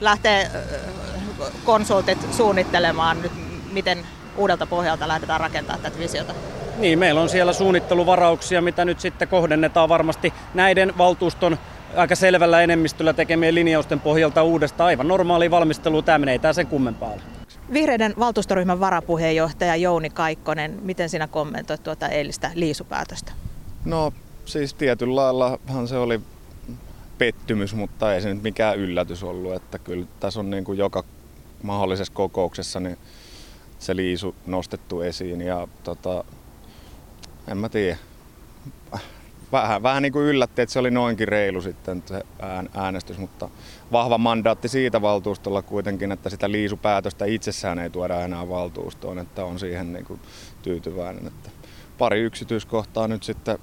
lähtee 0.00 0.50
konsultit 1.64 2.18
suunnittelemaan 2.32 3.22
nyt, 3.22 3.32
miten 3.72 3.98
uudelta 4.36 4.66
pohjalta 4.66 5.08
lähdetään 5.08 5.40
rakentamaan 5.40 5.82
tätä 5.82 5.98
visiota? 5.98 6.34
Niin, 6.76 6.98
meillä 6.98 7.20
on 7.20 7.28
siellä 7.28 7.52
suunnitteluvarauksia, 7.52 8.60
mitä 8.60 8.84
nyt 8.84 9.00
sitten 9.00 9.28
kohdennetaan 9.28 9.88
varmasti 9.88 10.32
näiden 10.54 10.98
valtuuston 10.98 11.58
aika 11.96 12.14
selvällä 12.14 12.62
enemmistöllä 12.62 13.12
tekemien 13.12 13.54
linjausten 13.54 14.00
pohjalta 14.00 14.42
uudestaan. 14.42 14.88
Aivan 14.88 15.08
normaali 15.08 15.50
valmistelu, 15.50 16.02
tämä 16.02 16.18
menee 16.18 16.40
ei 16.44 16.54
sen 16.54 16.66
kummempaa 16.66 17.12
Vihreiden 17.72 18.14
valtuustoryhmän 18.18 18.80
varapuheenjohtaja 18.80 19.76
Jouni 19.76 20.10
Kaikkonen, 20.10 20.78
miten 20.82 21.08
sinä 21.08 21.26
kommentoit 21.26 21.82
tuota 21.82 22.08
eilistä 22.08 22.50
liisupäätöstä? 22.54 23.32
No 23.84 24.12
siis 24.44 24.74
tietyllä 24.74 25.16
laillahan 25.16 25.88
se 25.88 25.96
oli 25.96 26.20
pettymys, 27.18 27.74
mutta 27.74 28.14
ei 28.14 28.22
se 28.22 28.34
nyt 28.34 28.42
mikään 28.42 28.78
yllätys 28.78 29.22
ollut. 29.22 29.54
Että 29.54 29.78
kyllä 29.78 30.06
tässä 30.20 30.40
on 30.40 30.50
niin 30.50 30.64
kuin 30.64 30.78
joka 30.78 31.04
mahdollisessa 31.62 32.12
kokouksessa 32.12 32.80
niin 32.80 32.98
se 33.78 33.96
liisu 33.96 34.34
nostettu 34.46 35.00
esiin 35.00 35.40
ja 35.40 35.68
tota, 35.82 36.24
en 37.48 37.58
mä 37.58 37.68
tiedä. 37.68 37.96
Vähän, 39.52 39.82
vähän 39.82 40.02
niin 40.02 40.12
kuin 40.12 40.24
yllätti, 40.24 40.62
että 40.62 40.72
se 40.72 40.78
oli 40.78 40.90
noinkin 40.90 41.28
reilu 41.28 41.60
sitten 41.60 42.02
se 42.06 42.22
äänestys, 42.74 43.18
mutta 43.18 43.48
vahva 43.92 44.18
mandaatti 44.18 44.68
siitä 44.68 45.02
valtuustolla 45.02 45.62
kuitenkin, 45.62 46.12
että 46.12 46.30
sitä 46.30 46.50
liisupäätöstä 46.50 47.24
itsessään 47.24 47.78
ei 47.78 47.90
tuoda 47.90 48.20
enää 48.20 48.48
valtuustoon, 48.48 49.18
että 49.18 49.44
on 49.44 49.58
siihen 49.58 49.92
niin 49.92 50.04
kuin 50.04 50.20
tyytyväinen. 50.62 51.26
Että 51.26 51.50
pari 51.98 52.20
yksityiskohtaa 52.20 53.08
nyt 53.08 53.22
sitten 53.22 53.58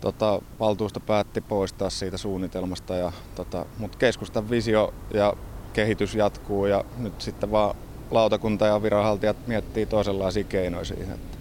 tota, 0.00 0.42
valtuusto 0.60 1.00
päätti 1.00 1.40
poistaa 1.40 1.90
siitä 1.90 2.16
suunnitelmasta, 2.16 2.94
ja, 2.94 3.12
tota, 3.34 3.66
mutta 3.78 3.98
keskustan 3.98 4.50
visio 4.50 4.94
ja 5.14 5.34
kehitys 5.72 6.14
jatkuu 6.14 6.66
ja 6.66 6.84
nyt 6.98 7.20
sitten 7.20 7.50
vaan 7.50 7.76
lautakunta 8.10 8.66
ja 8.66 8.82
viranhaltijat 8.82 9.46
miettii 9.46 9.86
toisenlaisia 9.86 10.44
keinoja 10.44 10.84
siihen. 10.84 11.14
Että 11.14 11.38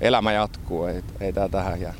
elämä 0.00 0.32
jatkuu, 0.32 0.84
ei, 0.84 1.02
ei 1.20 1.32
tämä 1.32 1.48
tähän 1.48 1.80
jää. 1.80 1.94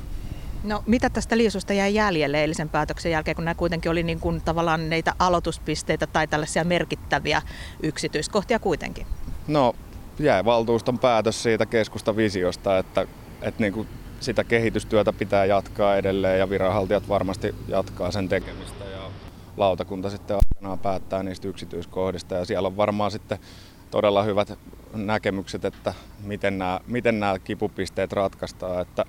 No 0.65 0.83
mitä 0.87 1.11
tästä 1.11 1.37
liisusta 1.37 1.73
jäi 1.73 1.95
jäljelle 1.95 2.41
eilisen 2.41 2.69
päätöksen 2.69 3.13
jälkeen, 3.13 3.35
kun 3.35 3.45
nämä 3.45 3.55
kuitenkin 3.55 3.91
oli 3.91 4.03
niin 4.03 4.21
kuin 4.21 4.41
tavallaan 4.41 4.91
neitä 4.91 5.15
aloituspisteitä 5.19 6.07
tai 6.07 6.27
tällaisia 6.27 6.65
merkittäviä 6.65 7.43
yksityiskohtia 7.83 8.59
kuitenkin? 8.59 9.07
No 9.49 9.75
jäi 10.19 10.45
valtuuston 10.45 10.99
päätös 10.99 11.43
siitä 11.43 11.67
keskusta 11.67 12.17
visiosta, 12.17 12.79
että, 12.79 13.07
että 13.43 13.63
niin 13.63 13.73
kuin 13.73 13.89
sitä 14.21 14.45
kehitystyötä 14.45 15.13
pitää 15.13 15.45
jatkaa 15.45 15.97
edelleen 15.97 16.39
ja 16.39 16.51
viranhaltijat 16.51 17.09
varmasti 17.09 17.55
jatkaa 17.69 18.11
sen 18.11 18.29
tekemistä 18.29 18.85
ja 18.85 19.01
lautakunta 19.57 20.11
sitten 20.11 20.37
aikanaan 20.37 20.79
päättää 20.79 21.23
niistä 21.23 21.49
yksityiskohdista 21.49 22.35
ja 22.35 22.45
siellä 22.45 22.67
on 22.67 22.77
varmaan 22.77 23.11
sitten 23.11 23.39
todella 23.91 24.23
hyvät 24.23 24.59
näkemykset, 24.95 25.65
että 25.65 25.95
miten 26.25 26.59
nämä, 26.59 26.81
miten 26.87 27.21
nämä 27.21 27.39
kipupisteet 27.39 28.13
ratkaistaan. 28.13 28.83
Että, 28.83 29.05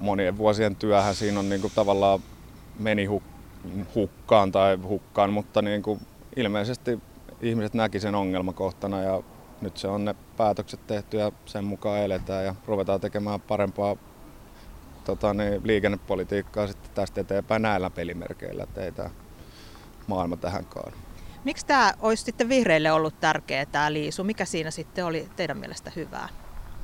monien 0.00 0.38
vuosien 0.38 0.76
työhän 0.76 1.14
siinä 1.14 1.38
on 1.38 1.48
niin 1.48 1.60
kuin 1.60 1.72
tavallaan 1.74 2.20
meni 2.78 3.08
hukkaan 3.94 4.52
tai 4.52 4.76
hukkaan, 4.76 5.32
mutta 5.32 5.62
niin 5.62 5.82
kuin 5.82 6.00
ilmeisesti 6.36 6.98
ihmiset 7.40 7.74
näki 7.74 8.00
sen 8.00 8.14
ongelmakohtana 8.14 9.02
ja 9.02 9.22
nyt 9.60 9.76
se 9.76 9.88
on 9.88 10.04
ne 10.04 10.14
päätökset 10.36 10.86
tehty 10.86 11.16
ja 11.16 11.32
sen 11.46 11.64
mukaan 11.64 11.98
eletään 11.98 12.44
ja 12.44 12.54
ruvetaan 12.66 13.00
tekemään 13.00 13.40
parempaa 13.40 13.96
tota, 15.04 15.34
niin, 15.34 15.60
liikennepolitiikkaa 15.64 16.66
sitten 16.66 16.90
tästä 16.94 17.20
eteenpäin 17.20 17.62
näillä 17.62 17.90
pelimerkeillä, 17.90 18.62
että 18.62 18.80
ei 18.80 18.92
tämä 18.92 19.10
maailma 20.06 20.36
tähän 20.36 20.64
kaadu. 20.64 20.96
Miksi 21.44 21.66
tämä 21.66 21.94
olisi 22.00 22.24
sitten 22.24 22.48
vihreille 22.48 22.92
ollut 22.92 23.20
tärkeä 23.20 23.66
tämä 23.66 23.92
liisu? 23.92 24.24
Mikä 24.24 24.44
siinä 24.44 24.70
sitten 24.70 25.04
oli 25.04 25.28
teidän 25.36 25.58
mielestä 25.58 25.92
hyvää? 25.96 26.28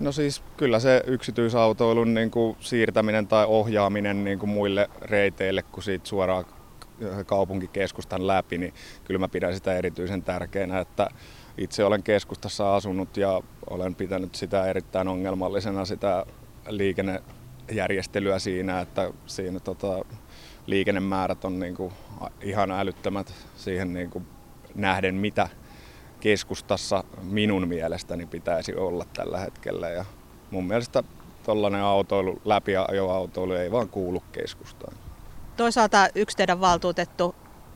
No 0.02 0.12
siis 0.12 0.42
kyllä 0.56 0.80
se 0.80 1.02
yksityisautoilun 1.06 2.14
niin 2.14 2.30
kuin 2.30 2.56
siirtäminen 2.60 3.26
tai 3.26 3.46
ohjaaminen 3.48 4.24
niin 4.24 4.38
kuin 4.38 4.50
muille 4.50 4.90
reiteille 5.02 5.62
kuin 5.62 5.84
siitä 5.84 6.08
suoraan 6.08 6.44
kaupunkikeskustan 7.26 8.26
läpi, 8.26 8.58
niin 8.58 8.74
kyllä 9.04 9.18
mä 9.18 9.28
pidän 9.28 9.54
sitä 9.54 9.74
erityisen 9.74 10.22
tärkeänä, 10.22 10.80
että 10.80 11.08
itse 11.58 11.84
olen 11.84 12.02
keskustassa 12.02 12.76
asunut 12.76 13.16
ja 13.16 13.42
olen 13.70 13.94
pitänyt 13.94 14.34
sitä 14.34 14.64
erittäin 14.66 15.08
ongelmallisena 15.08 15.84
sitä 15.84 16.26
liikennejärjestelyä 16.68 18.38
siinä, 18.38 18.80
että 18.80 19.12
siinä 19.26 19.60
tota, 19.60 20.04
liikennemäärät 20.66 21.44
on 21.44 21.58
niin 21.58 21.74
kuin 21.74 21.92
ihan 22.40 22.70
älyttömät 22.70 23.34
siihen 23.56 23.92
niin 23.92 24.10
kuin 24.10 24.26
nähden, 24.74 25.14
mitä 25.14 25.48
keskustassa 26.22 27.04
minun 27.22 27.68
mielestäni 27.68 28.26
pitäisi 28.26 28.74
olla 28.74 29.06
tällä 29.16 29.38
hetkellä. 29.38 29.88
Ja 29.88 30.04
mun 30.50 30.64
mielestä 30.64 31.02
tuollainen 31.44 31.82
autoilu, 31.82 32.40
läpiajoautoilu 32.44 33.52
ei 33.52 33.70
vaan 33.70 33.88
kuulu 33.88 34.22
keskustaan. 34.32 34.96
Toisaalta 35.56 36.08
yksi 36.14 36.36
teidän 36.36 36.60
valtuutettu 36.60 37.34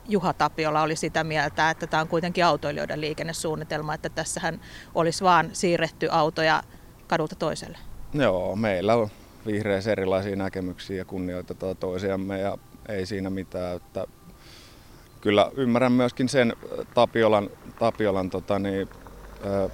Juha 0.09 0.33
Tapiola 0.33 0.83
oli 0.83 0.97
sitä 0.97 1.25
mieltä, 1.25 1.71
että 1.71 1.87
tämä 1.87 2.01
on 2.01 2.09
kuitenkin 2.09 2.45
autoilijoiden 2.45 3.01
liikennesuunnitelma, 3.01 3.95
että 3.95 4.09
tässähän 4.09 4.61
olisi 4.95 5.25
vaan 5.25 5.51
siirretty 5.53 6.09
autoja 6.11 6.63
kadulta 7.07 7.37
toiselle. 7.37 7.79
Joo, 8.15 8.57
meillä 8.57 8.95
on 8.95 9.09
vihreissä 9.47 9.93
erilaisia 9.93 10.37
näkemyksiä 10.37 10.97
ja 10.97 11.05
kunnioitetaan 11.05 11.77
toisiamme 11.77 12.39
ja 12.39 12.59
ei 12.89 13.07
siinä 13.07 13.31
mitään. 13.31 13.77
Että 13.77 14.07
kyllä 15.21 15.51
ymmärrän 15.57 15.93
myöskin 15.93 16.29
sen 16.29 16.53
Tapiolan, 16.95 17.51
Tapiolan 17.79 18.31
tota 18.31 18.59
niin, 18.59 18.89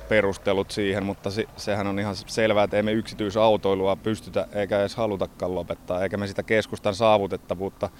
perustelut 0.09 0.71
siihen, 0.71 1.05
mutta 1.05 1.31
se, 1.31 1.45
sehän 1.57 1.87
on 1.87 1.99
ihan 1.99 2.17
selvää, 2.17 2.65
että 2.65 2.77
emme 2.77 2.93
yksityisautoilua 2.93 3.97
pystytä 3.97 4.49
eikä 4.53 4.81
edes 4.81 4.97
halutakaan 4.97 5.55
lopettaa, 5.55 6.03
eikä 6.03 6.17
me 6.17 6.27
sitä 6.27 6.43
keskustan 6.43 6.95
saavutettavuutta 6.95 7.91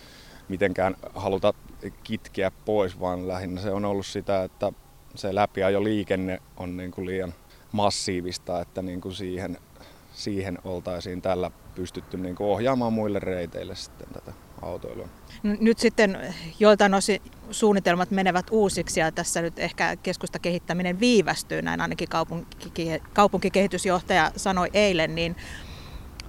mitenkään 0.49 0.97
haluta 1.15 1.55
kitkeä 2.05 2.51
pois, 2.65 3.01
vaan 3.01 3.29
lähinnä 3.29 3.61
se 3.61 3.71
on 3.71 3.85
ollut 3.85 4.07
sitä, 4.07 4.45
että 4.45 4.73
se 5.15 5.35
läpiajo 5.35 5.85
liikenne 5.85 6.43
on 6.57 6.77
niin 6.77 6.91
kuin 6.91 7.07
liian 7.07 7.35
massiivista, 7.73 8.61
että 8.61 8.83
niin 8.83 9.01
kuin 9.01 9.15
siihen, 9.15 9.59
siihen 10.13 10.59
oltaisiin 10.65 11.23
tällä 11.23 11.51
pystytty 11.75 12.17
niin 12.17 12.35
kuin 12.35 12.49
ohjaamaan 12.49 12.93
muille 12.93 13.19
reiteille 13.19 13.75
sitten 13.75 14.09
tätä 14.13 14.33
autoilua. 14.63 15.09
Nyt 15.43 15.79
sitten 15.79 16.35
joiltain 16.59 16.95
osin 16.95 17.23
suunnitelmat 17.51 18.11
menevät 18.11 18.47
uusiksi 18.51 19.01
ja 19.01 19.13
tässä 19.13 19.43
nyt 19.43 19.59
ehkä 19.59 19.97
keskustakehittäminen 19.97 21.01
viivästyy, 21.01 21.63
näin 21.63 21.81
ainakin 21.81 22.09
kaupunki, 22.09 23.03
kaupunkikehitysjohtaja 23.13 24.33
sanoi 24.37 24.71
eilen, 24.73 25.15
niin 25.15 25.37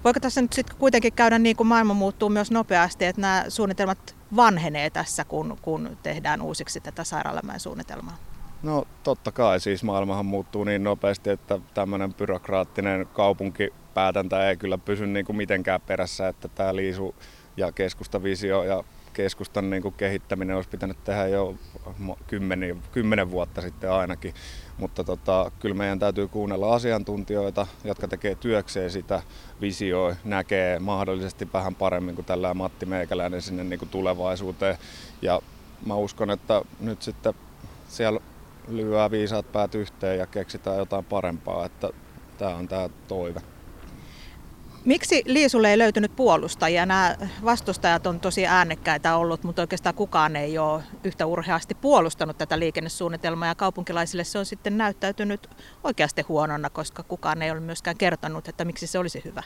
voiko 0.04 0.20
tässä 0.20 0.42
nyt 0.42 0.52
sitten 0.52 0.76
kuitenkin 0.76 1.12
käydä 1.12 1.38
niin 1.38 1.56
kuin 1.56 1.66
maailma 1.66 1.94
muuttuu 1.94 2.28
myös 2.28 2.50
nopeasti, 2.50 3.04
että 3.04 3.20
nämä 3.20 3.44
suunnitelmat 3.48 4.16
vanhenee 4.36 4.90
tässä, 4.90 5.24
kun, 5.24 5.58
kun 5.62 5.96
tehdään 6.02 6.42
uusiksi 6.42 6.80
tätä 6.80 7.04
sairaalamäen 7.04 7.60
suunnitelmaa? 7.60 8.16
No 8.62 8.84
totta 9.02 9.32
kai, 9.32 9.60
siis 9.60 9.84
maailmahan 9.84 10.26
muuttuu 10.26 10.64
niin 10.64 10.84
nopeasti, 10.84 11.30
että 11.30 11.58
tämmöinen 11.74 12.14
byrokraattinen 12.14 13.06
kaupunkipäätäntä 13.12 14.48
ei 14.48 14.56
kyllä 14.56 14.78
pysy 14.78 15.06
niin 15.06 15.26
kuin 15.26 15.36
mitenkään 15.36 15.80
perässä, 15.80 16.28
että 16.28 16.48
tämä 16.48 16.76
liisu 16.76 17.14
ja 17.56 17.72
keskustavisio 17.72 18.64
ja 18.64 18.84
keskustan 19.12 19.70
niin 19.70 19.82
kuin 19.82 19.94
kehittäminen 19.94 20.56
olisi 20.56 20.68
pitänyt 20.68 21.04
tehdä 21.04 21.26
jo 21.26 21.54
kymmenen, 22.26 22.82
kymmenen 22.92 23.30
vuotta 23.30 23.60
sitten 23.60 23.92
ainakin. 23.92 24.34
Mutta 24.78 25.04
tota, 25.04 25.50
kyllä 25.60 25.74
meidän 25.74 25.98
täytyy 25.98 26.28
kuunnella 26.28 26.74
asiantuntijoita, 26.74 27.66
jotka 27.84 28.08
tekee 28.08 28.34
työkseen 28.34 28.90
sitä, 28.90 29.22
visioi, 29.60 30.14
näkee 30.24 30.78
mahdollisesti 30.78 31.48
vähän 31.52 31.74
paremmin 31.74 32.14
kuin 32.14 32.24
tällä 32.24 32.54
Matti 32.54 32.86
Meikäläinen 32.86 33.42
sinne 33.42 33.64
niin 33.64 33.78
kuin 33.78 33.88
tulevaisuuteen. 33.88 34.78
Ja 35.22 35.40
mä 35.86 35.94
uskon, 35.94 36.30
että 36.30 36.62
nyt 36.80 37.02
sitten 37.02 37.34
siellä 37.88 38.20
lyödään 38.68 39.10
viisaat 39.10 39.52
päät 39.52 39.74
yhteen 39.74 40.18
ja 40.18 40.26
keksitään 40.26 40.78
jotain 40.78 41.04
parempaa, 41.04 41.66
että 41.66 41.90
tämä 42.38 42.54
on 42.54 42.68
tämä 42.68 42.88
toive. 43.08 43.53
Miksi 44.84 45.22
Liisulle 45.26 45.70
ei 45.70 45.78
löytynyt 45.78 46.16
puolustajia? 46.16 46.86
Nämä 46.86 47.16
vastustajat 47.44 48.06
on 48.06 48.20
tosi 48.20 48.46
äänekkäitä 48.46 49.16
ollut, 49.16 49.44
mutta 49.44 49.62
oikeastaan 49.62 49.94
kukaan 49.94 50.36
ei 50.36 50.58
ole 50.58 50.82
yhtä 51.04 51.26
urheasti 51.26 51.74
puolustanut 51.74 52.38
tätä 52.38 52.58
liikennesuunnitelmaa 52.58 53.48
ja 53.48 53.54
kaupunkilaisille 53.54 54.24
se 54.24 54.38
on 54.38 54.46
sitten 54.46 54.78
näyttäytynyt 54.78 55.50
oikeasti 55.84 56.22
huonona, 56.22 56.70
koska 56.70 57.02
kukaan 57.02 57.42
ei 57.42 57.50
ole 57.50 57.60
myöskään 57.60 57.96
kertonut, 57.96 58.48
että 58.48 58.64
miksi 58.64 58.86
se 58.86 58.98
olisi 58.98 59.22
hyvä. 59.24 59.42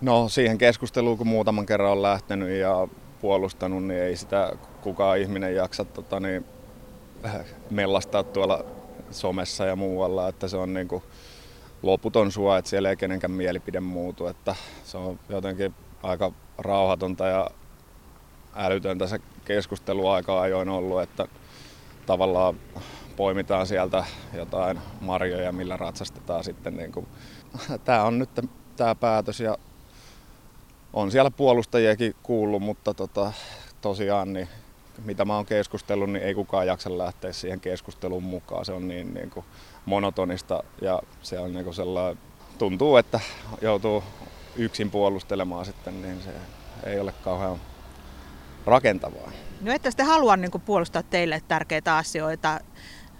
No 0.00 0.28
siihen 0.28 0.58
keskusteluun, 0.58 1.18
kun 1.18 1.26
muutaman 1.26 1.66
kerran 1.66 1.92
on 1.92 2.02
lähtenyt 2.02 2.48
ja 2.48 2.88
puolustanut, 3.20 3.84
niin 3.84 4.02
ei 4.02 4.16
sitä 4.16 4.52
kukaan 4.80 5.18
ihminen 5.18 5.54
jaksa 5.54 5.84
tota, 5.84 6.20
niin, 6.20 6.44
mellastaa 7.70 8.22
tuolla 8.22 8.64
somessa 9.10 9.64
ja 9.64 9.76
muualla, 9.76 10.28
että 10.28 10.48
se 10.48 10.56
on 10.56 10.74
niin 10.74 10.88
kuin, 10.88 11.02
loputon 11.84 12.32
sua, 12.32 12.58
että 12.58 12.68
siellä 12.68 12.90
ei 12.90 12.96
kenenkään 12.96 13.30
mielipide 13.30 13.80
muutu, 13.80 14.26
että 14.26 14.54
se 14.84 14.96
on 14.96 15.20
jotenkin 15.28 15.74
aika 16.02 16.32
rauhatonta 16.58 17.26
ja 17.26 17.50
älytöntä 18.54 19.06
se 19.06 19.18
keskustelu 19.44 20.08
aika 20.08 20.40
ajoin 20.40 20.68
ollut, 20.68 21.02
että 21.02 21.28
tavallaan 22.06 22.54
poimitaan 23.16 23.66
sieltä 23.66 24.04
jotain 24.34 24.80
marjoja, 25.00 25.52
millä 25.52 25.76
ratsastetaan 25.76 26.44
sitten. 26.44 26.76
Niin 26.76 26.92
kuin. 26.92 27.06
Tämä 27.84 28.02
on 28.02 28.18
nyt 28.18 28.30
tämä 28.76 28.94
päätös 28.94 29.40
ja 29.40 29.58
on 30.92 31.10
siellä 31.10 31.30
puolustajiakin 31.30 32.14
kuullut, 32.22 32.62
mutta 32.62 32.94
tota, 32.94 33.32
tosiaan 33.80 34.32
niin 34.32 34.48
mitä 35.04 35.24
mä 35.24 35.36
oon 35.36 35.46
keskustellut, 35.46 36.10
niin 36.10 36.22
ei 36.22 36.34
kukaan 36.34 36.66
jaksa 36.66 36.98
lähteä 36.98 37.32
siihen 37.32 37.60
keskusteluun 37.60 38.22
mukaan. 38.22 38.64
Se 38.64 38.72
on 38.72 38.88
niin, 38.88 39.14
niin 39.14 39.30
kuin 39.30 39.46
monotonista 39.86 40.64
ja 40.82 41.02
se 41.22 41.38
on 41.38 41.52
niin 41.52 41.64
kuin 41.64 41.74
sellainen, 41.74 42.18
tuntuu, 42.58 42.96
että 42.96 43.20
joutuu 43.62 44.04
yksin 44.56 44.90
puolustelemaan 44.90 45.64
sitten, 45.64 46.02
niin 46.02 46.22
se 46.22 46.30
ei 46.90 47.00
ole 47.00 47.14
kauhean 47.24 47.56
rakentavaa. 48.66 49.30
No 49.60 49.72
ette 49.72 49.90
sitten 49.90 50.06
halua 50.06 50.36
niin 50.36 50.50
kuin 50.50 50.62
puolustaa 50.62 51.02
teille 51.02 51.42
tärkeitä 51.48 51.96
asioita 51.96 52.60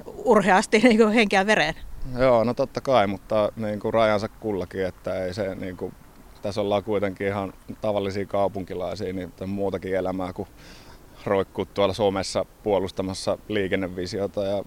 urheasti 0.06 0.78
niin 0.78 0.96
kuin 0.98 1.12
henkeä 1.12 1.46
vereen? 1.46 1.74
Joo, 2.18 2.44
no 2.44 2.54
totta 2.54 2.80
kai, 2.80 3.06
mutta 3.06 3.52
niin 3.56 3.80
kuin 3.80 3.94
rajansa 3.94 4.28
kullakin, 4.28 4.86
että 4.86 5.24
ei 5.24 5.34
se 5.34 5.54
niin 5.54 5.76
kuin, 5.76 5.94
tässä 6.42 6.60
ollaan 6.60 6.84
kuitenkin 6.84 7.26
ihan 7.26 7.52
tavallisia 7.80 8.26
kaupunkilaisia, 8.26 9.12
niin 9.12 9.32
muutakin 9.46 9.94
elämää 9.94 10.32
kuin 10.32 10.48
roikkuu 11.24 11.66
tuolla 11.66 11.94
somessa 11.94 12.46
puolustamassa 12.62 13.38
liikennevisiota 13.48 14.44
ja 14.44 14.64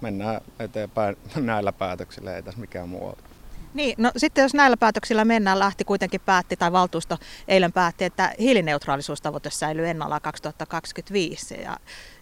mennään 0.00 0.40
eteenpäin 0.58 1.16
näillä 1.36 1.72
päätöksillä, 1.72 2.36
ei 2.36 2.42
tässä 2.42 2.60
mikään 2.60 2.88
muu 2.88 3.06
ole. 3.06 3.16
Niin, 3.74 3.94
no 3.98 4.12
sitten 4.16 4.42
jos 4.42 4.54
näillä 4.54 4.76
päätöksillä 4.76 5.24
mennään, 5.24 5.58
Lahti 5.58 5.84
kuitenkin 5.84 6.20
päätti, 6.20 6.56
tai 6.56 6.72
valtuusto 6.72 7.18
eilen 7.48 7.72
päätti, 7.72 8.04
että 8.04 8.34
hiilineutraalisuustavoite 8.38 9.50
säilyy 9.50 9.88
ennallaan 9.88 10.22
2025 10.22 11.60
ja, 11.60 11.76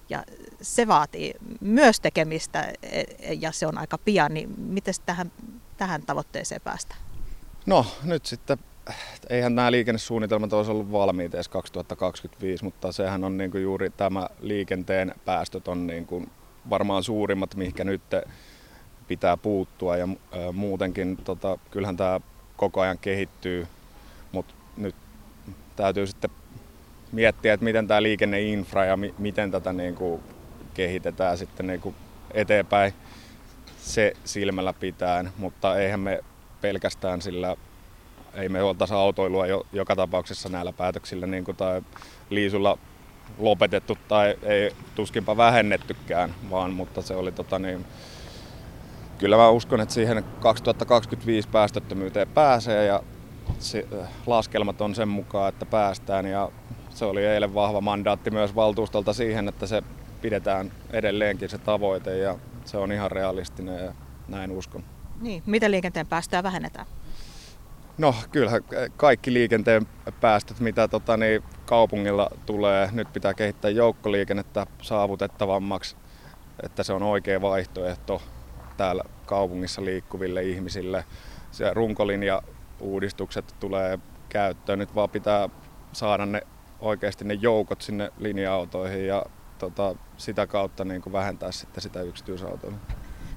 ja 0.08 0.24
se 0.62 0.88
vaatii 0.88 1.34
myös 1.60 2.00
tekemistä 2.00 2.72
e, 2.82 3.04
ja 3.40 3.52
se 3.52 3.66
on 3.66 3.78
aika 3.78 3.98
pian, 3.98 4.34
niin 4.34 4.54
miten 4.60 4.94
tähän, 5.06 5.32
tähän 5.76 6.02
tavoitteeseen 6.02 6.60
päästään? 6.60 7.00
No 7.66 7.86
nyt 8.02 8.26
sitten 8.26 8.58
eihän 9.28 9.54
nämä 9.54 9.70
liikennesuunnitelmat 9.70 10.52
olisi 10.52 10.70
ollut 10.70 10.92
valmiita 10.92 11.36
edes 11.36 11.48
2025, 11.48 12.64
mutta 12.64 12.92
sehän 12.92 13.24
on 13.24 13.36
niin 13.38 13.50
kuin 13.50 13.62
juuri 13.62 13.90
tämä 13.90 14.28
liikenteen 14.40 15.14
päästöt 15.24 15.68
on 15.68 15.86
niin 15.86 16.06
kuin 16.06 16.30
varmaan 16.70 17.02
suurimmat, 17.02 17.56
mihinkä 17.56 17.84
nyt 17.84 18.02
pitää 19.08 19.36
puuttua. 19.36 19.96
Ja 19.96 20.08
muutenkin 20.52 21.16
tota, 21.16 21.58
kyllähän 21.70 21.96
tämä 21.96 22.20
koko 22.56 22.80
ajan 22.80 22.98
kehittyy, 22.98 23.66
mutta 24.32 24.54
nyt 24.76 24.94
täytyy 25.76 26.06
sitten 26.06 26.30
miettiä, 27.12 27.54
että 27.54 27.64
miten 27.64 27.88
tämä 27.88 28.02
liikenneinfra 28.02 28.84
ja 28.84 28.96
mi- 28.96 29.14
miten 29.18 29.50
tätä 29.50 29.72
niin 29.72 29.94
kuin 29.94 30.22
kehitetään 30.74 31.38
sitten 31.38 31.66
niin 31.66 31.80
kuin 31.80 31.94
eteenpäin 32.34 32.92
se 33.78 34.12
silmällä 34.24 34.72
pitäen, 34.72 35.30
mutta 35.38 35.78
eihän 35.78 36.00
me 36.00 36.24
pelkästään 36.60 37.22
sillä 37.22 37.56
ei 38.34 38.48
me 38.48 38.62
oltaisi 38.62 38.94
autoilua 38.94 39.46
jo, 39.46 39.66
joka 39.72 39.96
tapauksessa 39.96 40.48
näillä 40.48 40.72
päätöksillä 40.72 41.26
niin 41.26 41.44
kuin, 41.44 41.56
tai 41.56 41.82
liisulla 42.30 42.78
lopetettu 43.38 43.98
tai 44.08 44.36
ei 44.42 44.72
tuskinpa 44.94 45.36
vähennettykään, 45.36 46.34
vaan 46.50 46.72
mutta 46.72 47.02
se 47.02 47.16
oli 47.16 47.32
tota 47.32 47.58
niin, 47.58 47.86
kyllä 49.18 49.36
mä 49.36 49.48
uskon, 49.48 49.80
että 49.80 49.94
siihen 49.94 50.24
2025 50.40 51.48
päästöttömyyteen 51.48 52.28
pääsee 52.28 52.86
ja 52.86 53.02
se, 53.58 53.86
laskelmat 54.26 54.80
on 54.80 54.94
sen 54.94 55.08
mukaan, 55.08 55.48
että 55.48 55.66
päästään 55.66 56.26
ja 56.26 56.50
se 56.90 57.04
oli 57.04 57.24
eilen 57.26 57.54
vahva 57.54 57.80
mandaatti 57.80 58.30
myös 58.30 58.54
valtuustolta 58.54 59.12
siihen, 59.12 59.48
että 59.48 59.66
se 59.66 59.82
pidetään 60.20 60.72
edelleenkin 60.90 61.48
se 61.48 61.58
tavoite 61.58 62.18
ja 62.18 62.38
se 62.64 62.76
on 62.76 62.92
ihan 62.92 63.10
realistinen 63.10 63.84
ja 63.84 63.92
näin 64.28 64.50
uskon. 64.50 64.84
Niin, 65.20 65.42
miten 65.46 65.70
liikenteen 65.70 66.06
päästöjä 66.06 66.42
vähennetään? 66.42 66.86
No 67.98 68.14
kyllähän 68.32 68.62
kaikki 68.96 69.32
liikenteen 69.32 69.86
päästöt, 70.20 70.60
mitä 70.60 70.88
tota, 70.88 71.16
niin, 71.16 71.42
kaupungilla 71.66 72.30
tulee, 72.46 72.88
nyt 72.92 73.12
pitää 73.12 73.34
kehittää 73.34 73.70
joukkoliikennettä 73.70 74.66
saavutettavammaksi, 74.82 75.96
että 76.62 76.82
se 76.82 76.92
on 76.92 77.02
oikea 77.02 77.40
vaihtoehto 77.40 78.22
täällä 78.76 79.04
kaupungissa 79.26 79.84
liikkuville 79.84 80.42
ihmisille. 80.42 81.04
Se 81.50 81.74
runkolinja 81.74 82.42
uudistukset 82.80 83.54
tulee 83.60 83.98
käyttöön, 84.28 84.78
nyt 84.78 84.94
vaan 84.94 85.10
pitää 85.10 85.48
saada 85.92 86.26
ne 86.26 86.42
oikeasti 86.80 87.24
ne 87.24 87.34
joukot 87.34 87.82
sinne 87.82 88.12
linja-autoihin 88.18 89.06
ja 89.06 89.26
tota, 89.58 89.94
sitä 90.16 90.46
kautta 90.46 90.84
niin 90.84 91.02
kuin 91.02 91.12
vähentää 91.12 91.52
sitten 91.52 91.82
sitä 91.82 92.02
yksityisautoilua. 92.02 92.78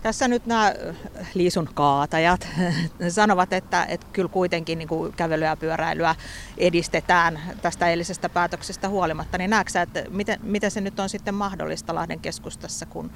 Tässä 0.02 0.28
nyt 0.28 0.46
nämä 0.46 0.68
äh, 0.68 0.96
liisun 1.34 1.70
kaatajat 1.74 2.48
sanovat, 3.10 3.54
että, 3.54 3.86
että 3.86 4.08
kyllä 4.14 4.30
kuitenkin 4.30 4.78
niin 4.78 4.88
kuin 4.88 5.14
kävelyä 5.14 5.48
ja 5.48 5.56
pyöräilyä 5.56 6.16
edistetään 6.58 7.40
tästä 7.62 7.88
eilisestä 7.88 8.30
päätöksestä 8.30 8.90
huolimatta. 8.90 9.38
Niin 9.38 9.50
näetkö 9.50 9.82
että 9.82 10.04
miten, 10.10 10.40
miten 10.44 10.72
se 10.72 10.82
nyt 10.82 11.00
on 11.00 11.10
sitten 11.10 11.36
mahdollista 11.36 11.96
Lahden 11.96 12.20
keskustassa, 12.20 12.86
kun 12.86 13.12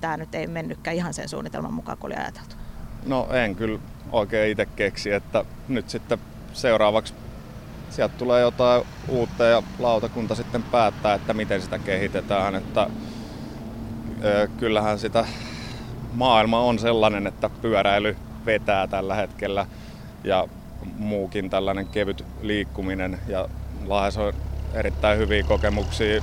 tämä 0.00 0.16
nyt 0.16 0.34
ei 0.34 0.46
mennytkään 0.46 0.96
ihan 0.96 1.14
sen 1.14 1.28
suunnitelman 1.28 1.74
mukaan 1.74 1.98
kuin 1.98 2.12
oli 2.12 2.22
ajateltu? 2.22 2.56
No 3.06 3.28
en 3.32 3.56
kyllä 3.56 3.78
oikein 4.12 4.50
itse 4.50 4.66
keksi, 4.66 5.12
että 5.12 5.44
nyt 5.68 5.90
sitten 5.90 6.18
seuraavaksi 6.52 7.14
sieltä 7.90 8.14
tulee 8.18 8.40
jotain 8.40 8.82
uutta 9.08 9.44
ja 9.44 9.62
lautakunta 9.78 10.34
sitten 10.34 10.62
päättää, 10.62 11.14
että 11.14 11.34
miten 11.34 11.62
sitä 11.62 11.78
kehitetään. 11.78 12.54
Että, 12.54 12.90
kyllähän 14.58 14.98
sitä 14.98 15.26
maailma 16.16 16.60
on 16.60 16.78
sellainen, 16.78 17.26
että 17.26 17.50
pyöräily 17.62 18.16
vetää 18.46 18.86
tällä 18.86 19.14
hetkellä 19.14 19.66
ja 20.24 20.48
muukin 20.98 21.50
tällainen 21.50 21.86
kevyt 21.86 22.24
liikkuminen. 22.42 23.18
Ja 23.28 23.48
Lahes 23.86 24.16
on 24.16 24.32
erittäin 24.74 25.18
hyviä 25.18 25.42
kokemuksia, 25.42 26.22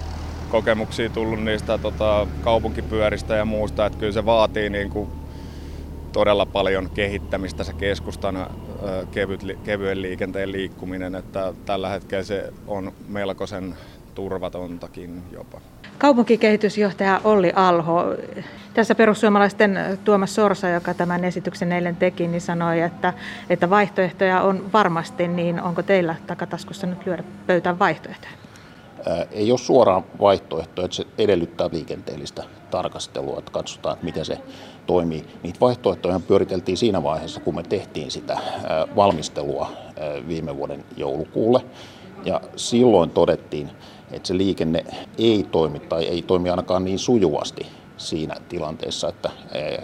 kokemuksia 0.50 1.09
tullut 1.09 1.43
niistä 1.43 1.77
tota, 1.77 2.27
kaupunkipyöristä 2.41 3.35
ja 3.35 3.45
muusta, 3.45 3.85
että 3.85 4.00
kyllä 4.00 4.12
se 4.12 4.25
vaatii 4.25 4.69
niin 4.69 4.89
kuin 4.89 5.09
todella 6.12 6.45
paljon 6.45 6.89
kehittämistä 6.89 7.63
se 7.63 7.73
keskustan 7.73 8.47
kevyt, 9.12 9.41
kevyen 9.63 10.01
liikenteen 10.01 10.51
liikkuminen, 10.51 11.15
että 11.15 11.53
tällä 11.65 11.89
hetkellä 11.89 12.23
se 12.23 12.53
on 12.67 12.91
melkoisen 13.07 13.75
turvatontakin 14.15 15.23
jopa. 15.31 15.62
Kaupunkikehitysjohtaja 16.03 17.22
Olli 17.24 17.51
Alho, 17.55 18.05
tässä 18.74 18.95
perussuomalaisten 18.95 19.79
Tuomas 20.03 20.36
Sorsa, 20.36 20.69
joka 20.69 20.93
tämän 20.93 21.25
esityksen 21.25 21.72
eilen 21.72 21.95
teki, 21.95 22.27
niin 22.27 22.41
sanoi, 22.41 22.81
että, 22.81 23.13
että 23.50 23.69
vaihtoehtoja 23.69 24.41
on 24.41 24.69
varmasti, 24.74 25.27
niin 25.27 25.62
onko 25.62 25.83
teillä 25.83 26.15
takataskussa 26.27 26.88
nyt 26.88 27.05
lyödä 27.05 27.24
pöytään 27.48 27.79
vaihtoehtoja? 27.79 28.31
Ei 29.31 29.51
ole 29.51 29.60
suoraan 29.60 30.03
vaihtoehtoja, 30.22 30.86
että 30.86 30.95
se 30.95 31.07
edellyttää 31.17 31.69
liikenteellistä 31.72 32.43
tarkastelua, 32.72 33.39
että 33.39 33.51
katsotaan, 33.51 33.93
että 33.93 34.05
miten 34.05 34.25
se 34.25 34.38
toimii. 34.86 35.25
Niitä 35.43 35.60
vaihtoehtoja 35.60 36.19
pyöriteltiin 36.19 36.77
siinä 36.77 37.03
vaiheessa, 37.03 37.41
kun 37.41 37.55
me 37.55 37.63
tehtiin 37.63 38.12
sitä 38.12 38.38
valmistelua 38.95 39.72
viime 40.27 40.57
vuoden 40.57 40.86
joulukuulle. 40.98 41.62
Ja 42.25 42.41
silloin 42.55 43.09
todettiin, 43.09 43.69
että 44.11 44.27
se 44.27 44.37
liikenne 44.37 44.85
ei 45.17 45.47
toimi 45.51 45.79
tai 45.79 46.05
ei 46.05 46.21
toimi 46.21 46.49
ainakaan 46.49 46.85
niin 46.85 46.99
sujuvasti 46.99 47.67
siinä 47.97 48.35
tilanteessa, 48.49 49.09
että 49.09 49.29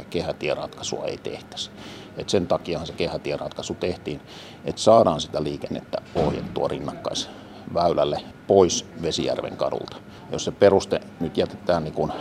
kehätieratkaisua 0.10 1.06
ei 1.06 1.18
tehtäisi. 1.18 1.72
Et 2.18 2.30
sen 2.30 2.48
takiahan 2.48 2.88
se 2.88 2.94
kehätieratkaisu 2.94 3.74
tehtiin, 3.74 4.22
että 4.66 4.82
saadaan 4.82 5.22
sitä 5.22 5.44
liikennettä 5.44 5.98
ohjattua 6.16 6.68
rinnakkaisväylälle 6.68 8.22
pois 8.48 8.86
Vesijärven 9.02 9.58
kadulta. 9.58 9.98
Jos 10.32 10.46
se 10.46 10.52
peruste 10.52 11.02
nyt 11.20 11.38
jätetään 11.38 11.84
niin 11.84 11.94
kuin 11.94 12.12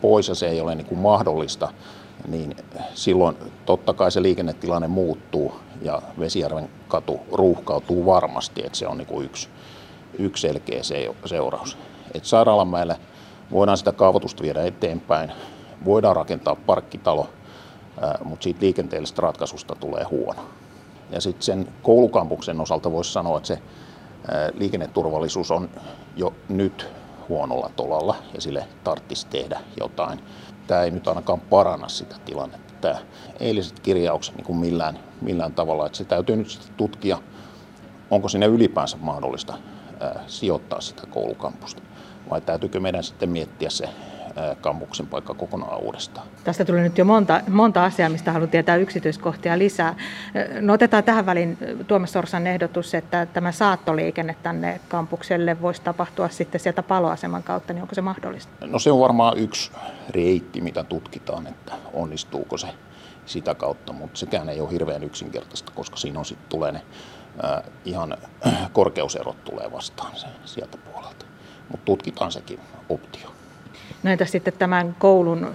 pois 0.00 0.28
ja 0.28 0.34
se 0.34 0.48
ei 0.48 0.60
ole 0.60 0.74
niin 0.74 0.86
kuin 0.86 0.98
mahdollista, 0.98 1.68
niin 2.28 2.56
silloin 2.94 3.36
totta 3.66 3.94
kai 3.94 4.10
se 4.10 4.22
liikennetilanne 4.22 4.88
muuttuu 4.88 5.54
ja 5.82 6.02
Vesijärven 6.18 6.68
katu 6.88 7.20
ruuhkautuu 7.32 8.06
varmasti, 8.06 8.66
että 8.66 8.78
se 8.78 8.86
on 8.86 8.98
niin 8.98 9.06
kuin 9.06 9.26
yksi, 9.26 9.48
yksi 10.18 10.40
selkeä 10.40 10.80
seuraus. 11.24 11.78
Et 12.14 12.24
Sairaalamäellä 12.24 12.96
voidaan 13.50 13.78
sitä 13.78 13.92
kaavoitusta 13.92 14.42
viedä 14.42 14.64
eteenpäin, 14.64 15.32
voidaan 15.84 16.16
rakentaa 16.16 16.56
parkkitalo, 16.56 17.28
mutta 18.24 18.44
siitä 18.44 18.60
liikenteellisestä 18.60 19.22
ratkaisusta 19.22 19.74
tulee 19.74 20.04
huono. 20.04 20.40
Ja 21.10 21.20
sitten 21.20 21.42
sen 21.42 21.68
koulukampuksen 21.82 22.60
osalta 22.60 22.92
voisi 22.92 23.12
sanoa, 23.12 23.36
että 23.36 23.46
se 23.46 23.58
liikenneturvallisuus 24.54 25.50
on 25.50 25.70
jo 26.16 26.32
nyt 26.48 26.88
huonolla 27.28 27.70
tolalla 27.76 28.16
ja 28.34 28.40
sille 28.40 28.66
tarvitsisi 28.84 29.26
tehdä 29.26 29.60
jotain. 29.80 30.20
Tämä 30.66 30.82
ei 30.82 30.90
nyt 30.90 31.08
ainakaan 31.08 31.40
paranna 31.40 31.88
sitä 31.88 32.16
tilannetta. 32.24 32.74
Tämä 32.80 32.98
eiliset 33.40 33.80
kirjaukset 33.80 34.36
niin 34.36 34.44
kuin 34.44 34.58
millään, 34.58 34.98
millään 35.20 35.52
tavalla, 35.52 35.86
että 35.86 35.98
se 35.98 36.04
täytyy 36.04 36.36
nyt 36.36 36.72
tutkia, 36.76 37.18
onko 38.10 38.28
sinne 38.28 38.46
ylipäänsä 38.46 38.96
mahdollista 39.00 39.54
sijoittaa 40.26 40.80
sitä 40.80 41.02
koulukampusta 41.06 41.82
vai 42.30 42.40
täytyykö 42.40 42.80
meidän 42.80 43.04
sitten 43.04 43.30
miettiä 43.30 43.70
se 43.70 43.88
kampuksen 44.60 45.06
paikka 45.06 45.34
kokonaan 45.34 45.80
uudestaan. 45.80 46.26
Tästä 46.44 46.64
tuli 46.64 46.80
nyt 46.80 46.98
jo 46.98 47.04
monta, 47.04 47.40
monta 47.48 47.84
asiaa, 47.84 48.08
mistä 48.08 48.32
haluan 48.32 48.50
tietää 48.50 48.76
yksityiskohtia 48.76 49.58
lisää. 49.58 49.94
No 50.60 50.72
otetaan 50.72 51.04
tähän 51.04 51.26
väliin 51.26 51.58
Tuomas 51.86 52.12
Sorsan 52.12 52.46
ehdotus, 52.46 52.94
että 52.94 53.26
tämä 53.26 53.52
saattoliikenne 53.52 54.36
tänne 54.42 54.80
kampukselle 54.88 55.60
voisi 55.62 55.82
tapahtua 55.82 56.28
sitten 56.28 56.60
sieltä 56.60 56.82
paloaseman 56.82 57.42
kautta, 57.42 57.72
niin 57.72 57.82
onko 57.82 57.94
se 57.94 58.00
mahdollista? 58.00 58.66
No 58.66 58.78
se 58.78 58.92
on 58.92 59.00
varmaan 59.00 59.38
yksi 59.38 59.70
reitti, 60.10 60.60
mitä 60.60 60.84
tutkitaan, 60.84 61.46
että 61.46 61.72
onnistuuko 61.92 62.58
se 62.58 62.68
sitä 63.26 63.54
kautta, 63.54 63.92
mutta 63.92 64.18
sekään 64.18 64.48
ei 64.48 64.60
ole 64.60 64.70
hirveän 64.70 65.04
yksinkertaista, 65.04 65.72
koska 65.74 65.96
siinä 65.96 66.18
on 66.18 66.24
sitten 66.24 66.48
tulee 66.48 66.72
ne 66.72 66.82
äh, 67.44 67.62
ihan 67.84 68.16
korkeuserot 68.72 69.44
tulee 69.44 69.72
vastaan 69.72 70.16
se, 70.16 70.26
sieltä 70.44 70.78
puolelta. 70.78 71.26
Mutta 71.70 71.84
tutkitaan 71.84 72.32
sekin 72.32 72.60
optio. 72.88 73.30
No 74.02 74.10
entäs 74.10 74.32
sitten 74.32 74.52
tämän 74.58 74.96
koulun, 74.98 75.54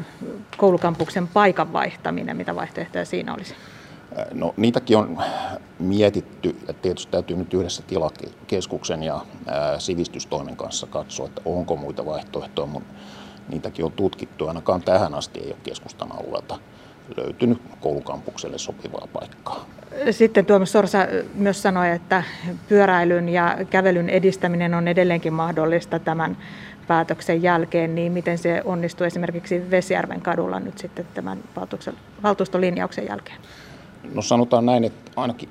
koulukampuksen 0.58 1.28
paikan 1.28 1.74
vaihtaminen, 1.74 2.38
mitä 2.38 2.56
vaihtoehtoja 2.56 3.06
siinä 3.06 3.34
olisi? 3.34 3.56
No 4.34 4.54
niitäkin 4.58 4.98
on 4.98 5.18
mietitty 5.80 6.56
ja 6.68 6.74
tietysti 6.74 7.12
täytyy 7.12 7.38
nyt 7.38 7.54
yhdessä 7.54 7.84
tilakeskuksen 7.88 9.04
ja 9.04 9.22
ää, 9.48 9.80
sivistystoimen 9.80 10.58
kanssa 10.58 10.88
katsoa, 10.88 11.26
että 11.26 11.42
onko 11.46 11.76
muita 11.76 12.06
vaihtoehtoja, 12.06 12.68
mutta 12.68 12.94
niitäkin 13.50 13.86
on 13.86 13.92
tutkittu. 13.92 14.48
Ainakaan 14.48 14.82
tähän 14.82 15.14
asti 15.14 15.40
ei 15.40 15.48
ole 15.48 15.58
keskustan 15.64 16.12
alueelta 16.12 16.60
löytynyt 17.18 17.62
koulukampukselle 17.82 18.58
sopivaa 18.58 19.08
paikkaa. 19.14 19.66
Sitten 20.12 20.46
Tuomas 20.46 20.72
Sorsa 20.72 21.08
myös 21.34 21.62
sanoi, 21.62 21.90
että 21.90 22.24
pyöräilyn 22.70 23.30
ja 23.30 23.58
kävelyn 23.70 24.10
edistäminen 24.10 24.74
on 24.74 24.88
edelleenkin 24.88 25.34
mahdollista 25.34 26.00
tämän 26.00 26.38
päätöksen 26.88 27.42
jälkeen, 27.44 27.96
niin 27.96 28.12
miten 28.12 28.38
se 28.38 28.62
onnistuu 28.66 29.08
esimerkiksi 29.08 29.72
Vesijärven 29.72 30.22
kadulla 30.22 30.60
nyt 30.60 30.78
sitten 30.78 31.08
tämän 31.14 31.44
valtuustolinjauksen 32.24 33.08
jälkeen? 33.08 33.38
No 34.14 34.22
sanotaan 34.22 34.66
näin, 34.66 34.84
että 34.84 35.12
ainakin 35.16 35.50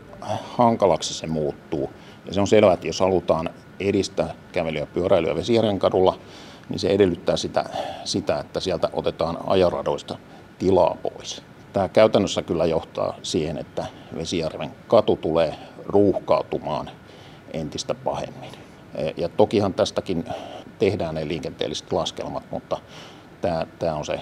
hankalaksi 0.57 1.15
se 1.15 1.27
muuttuu. 1.27 1.91
Ja 2.27 2.35
se 2.35 2.41
on 2.41 2.47
selvää, 2.47 2.75
että 2.75 2.87
jos 2.87 3.01
halutaan 3.01 3.51
edistää 3.81 4.35
kävelyä 4.53 4.81
ja 4.81 4.87
pyöräilyä 4.87 5.35
Vesijärven 5.35 5.79
kadulla, 5.79 6.19
niin 6.69 6.79
se 6.79 6.89
edellyttää 6.89 7.37
sitä, 7.37 7.65
sitä, 8.05 8.39
että 8.39 8.61
sieltä 8.61 8.89
otetaan 8.93 9.39
ajaradoista 9.47 10.19
tilaa 10.59 10.97
pois. 11.03 11.43
Tämä 11.73 11.89
käytännössä 11.89 12.43
kyllä 12.43 12.67
johtaa 12.67 13.15
siihen, 13.23 13.59
että 13.59 13.87
Vesijärven 14.17 14.71
katu 14.89 15.17
tulee 15.17 15.55
ruuhkautumaan 15.87 16.91
entistä 17.53 17.95
pahemmin. 17.95 18.51
Ja 19.17 19.29
tokihan 19.29 19.75
tästäkin 19.75 20.25
tehdään 20.79 21.15
ne 21.15 21.29
liikenteelliset 21.29 21.93
laskelmat, 21.93 22.43
mutta 22.51 22.79
tämä, 23.41 23.67
tämä 23.79 23.95
on 23.95 24.05
se, 24.05 24.21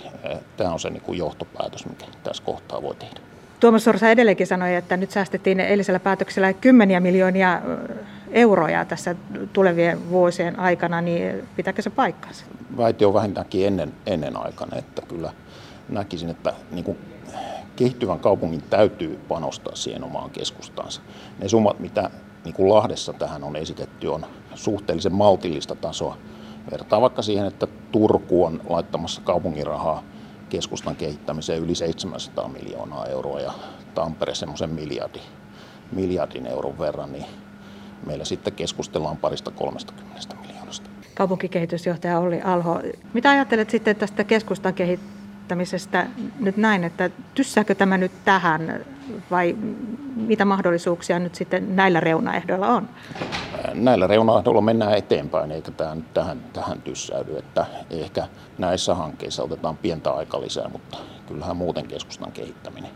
tämä 0.57 0.73
on 0.73 0.81
se 0.81 0.91
niin 0.91 1.03
kuin 1.03 1.19
johtopäätös, 1.19 1.87
mikä 1.87 2.05
tässä 2.25 2.43
kohtaa 2.43 2.83
voi 2.83 2.95
tehdä. 2.95 3.21
Tuomas 3.61 3.85
Sorsa 3.85 4.11
edelleenkin 4.11 4.47
sanoi, 4.47 4.75
että 4.75 4.97
nyt 4.97 5.11
säästettiin 5.11 5.61
eilisellä 5.61 6.01
päätöksellä 6.01 6.53
kymmeniä 6.53 7.01
miljoonia 7.01 7.63
euroja 8.31 8.85
tässä 8.85 9.15
tulevien 9.53 10.11
vuosien 10.11 10.59
aikana, 10.59 11.01
niin 11.01 11.49
pitääkö 11.57 11.83
se 11.83 11.91
paikkansa? 11.91 12.45
Väite 12.77 13.07
on 13.07 13.15
vähintäänkin 13.15 13.67
ennen, 13.67 13.93
ennen 14.07 14.37
aikana, 14.37 14.77
että 14.77 15.03
kyllä 15.03 15.33
näkisin, 15.89 16.31
että 16.31 16.55
niin 16.71 16.85
kuin 16.85 16.99
kehittyvän 17.79 18.21
kaupungin 18.21 18.63
täytyy 18.63 19.21
panostaa 19.29 19.75
siihen 19.75 20.05
omaan 20.05 20.31
keskustaansa. 20.31 21.01
Ne 21.39 21.49
summat, 21.49 21.81
mitä 21.81 22.11
niin 22.45 22.55
kuin 22.55 22.69
Lahdessa 22.69 23.13
tähän 23.13 23.45
on 23.45 23.57
esitetty, 23.57 24.07
on 24.07 24.27
suhteellisen 24.55 25.15
maltillista 25.15 25.75
tasoa. 25.75 26.17
Vertaa 26.71 27.01
vaikka 27.01 27.23
siihen, 27.23 27.47
että 27.47 27.67
Turku 27.93 28.45
on 28.45 28.61
laittamassa 28.69 29.21
kaupungin 29.21 29.67
rahaa 29.67 30.03
keskustan 30.49 30.97
kehittämiseen 30.97 31.63
yli 31.63 31.75
700 31.75 32.49
miljoonaa 32.49 33.07
euroa 33.07 33.41
ja 33.41 33.53
Tampere 33.95 34.35
semmoisen 34.35 34.71
miljardi, 34.71 35.21
miljardin 35.93 36.47
euron 36.47 36.79
verran, 36.79 37.13
niin 37.13 37.27
meillä 38.07 38.25
sitten 38.25 38.53
keskustellaan 38.53 39.17
parista 39.17 39.51
30 39.51 40.35
miljoonasta. 40.47 40.91
Kaupunkikehitysjohtaja 41.15 42.19
Olli 42.19 42.43
Alho, 42.43 42.81
mitä 43.15 43.31
ajattelet 43.31 43.71
sitten 43.71 43.97
tästä 43.97 44.25
keskustan 44.25 44.75
kehittämisestä? 44.75 45.18
Kehittämisestä 45.49 46.07
nyt 46.41 46.57
näin, 46.57 46.85
että 46.85 47.11
tyssääkö 47.35 47.75
tämä 47.75 47.99
nyt 47.99 48.13
tähän 48.25 48.85
vai 49.31 49.57
mitä 50.17 50.45
mahdollisuuksia 50.45 51.19
nyt 51.19 51.35
sitten 51.35 51.77
näillä 51.77 52.01
reunaehdoilla 52.01 52.69
on? 52.69 52.89
Näillä 53.75 54.07
reunaehdoilla 54.07 54.61
mennään 54.61 54.95
eteenpäin, 54.95 55.53
eikä 55.53 55.71
tämä 55.71 55.95
nyt 55.95 56.15
tähän, 56.15 56.41
tähän 56.53 56.83
tyssäydy. 56.83 57.39
Että 57.39 57.67
ehkä 57.91 58.29
näissä 58.59 58.95
hankkeissa 58.95 59.43
otetaan 59.43 59.77
pientä 59.77 60.11
aikaa 60.11 60.41
lisää, 60.41 60.69
mutta 60.69 60.99
kyllähän 61.29 61.57
muuten 61.57 61.87
keskustan 61.87 62.33
kehittäminen, 62.33 62.91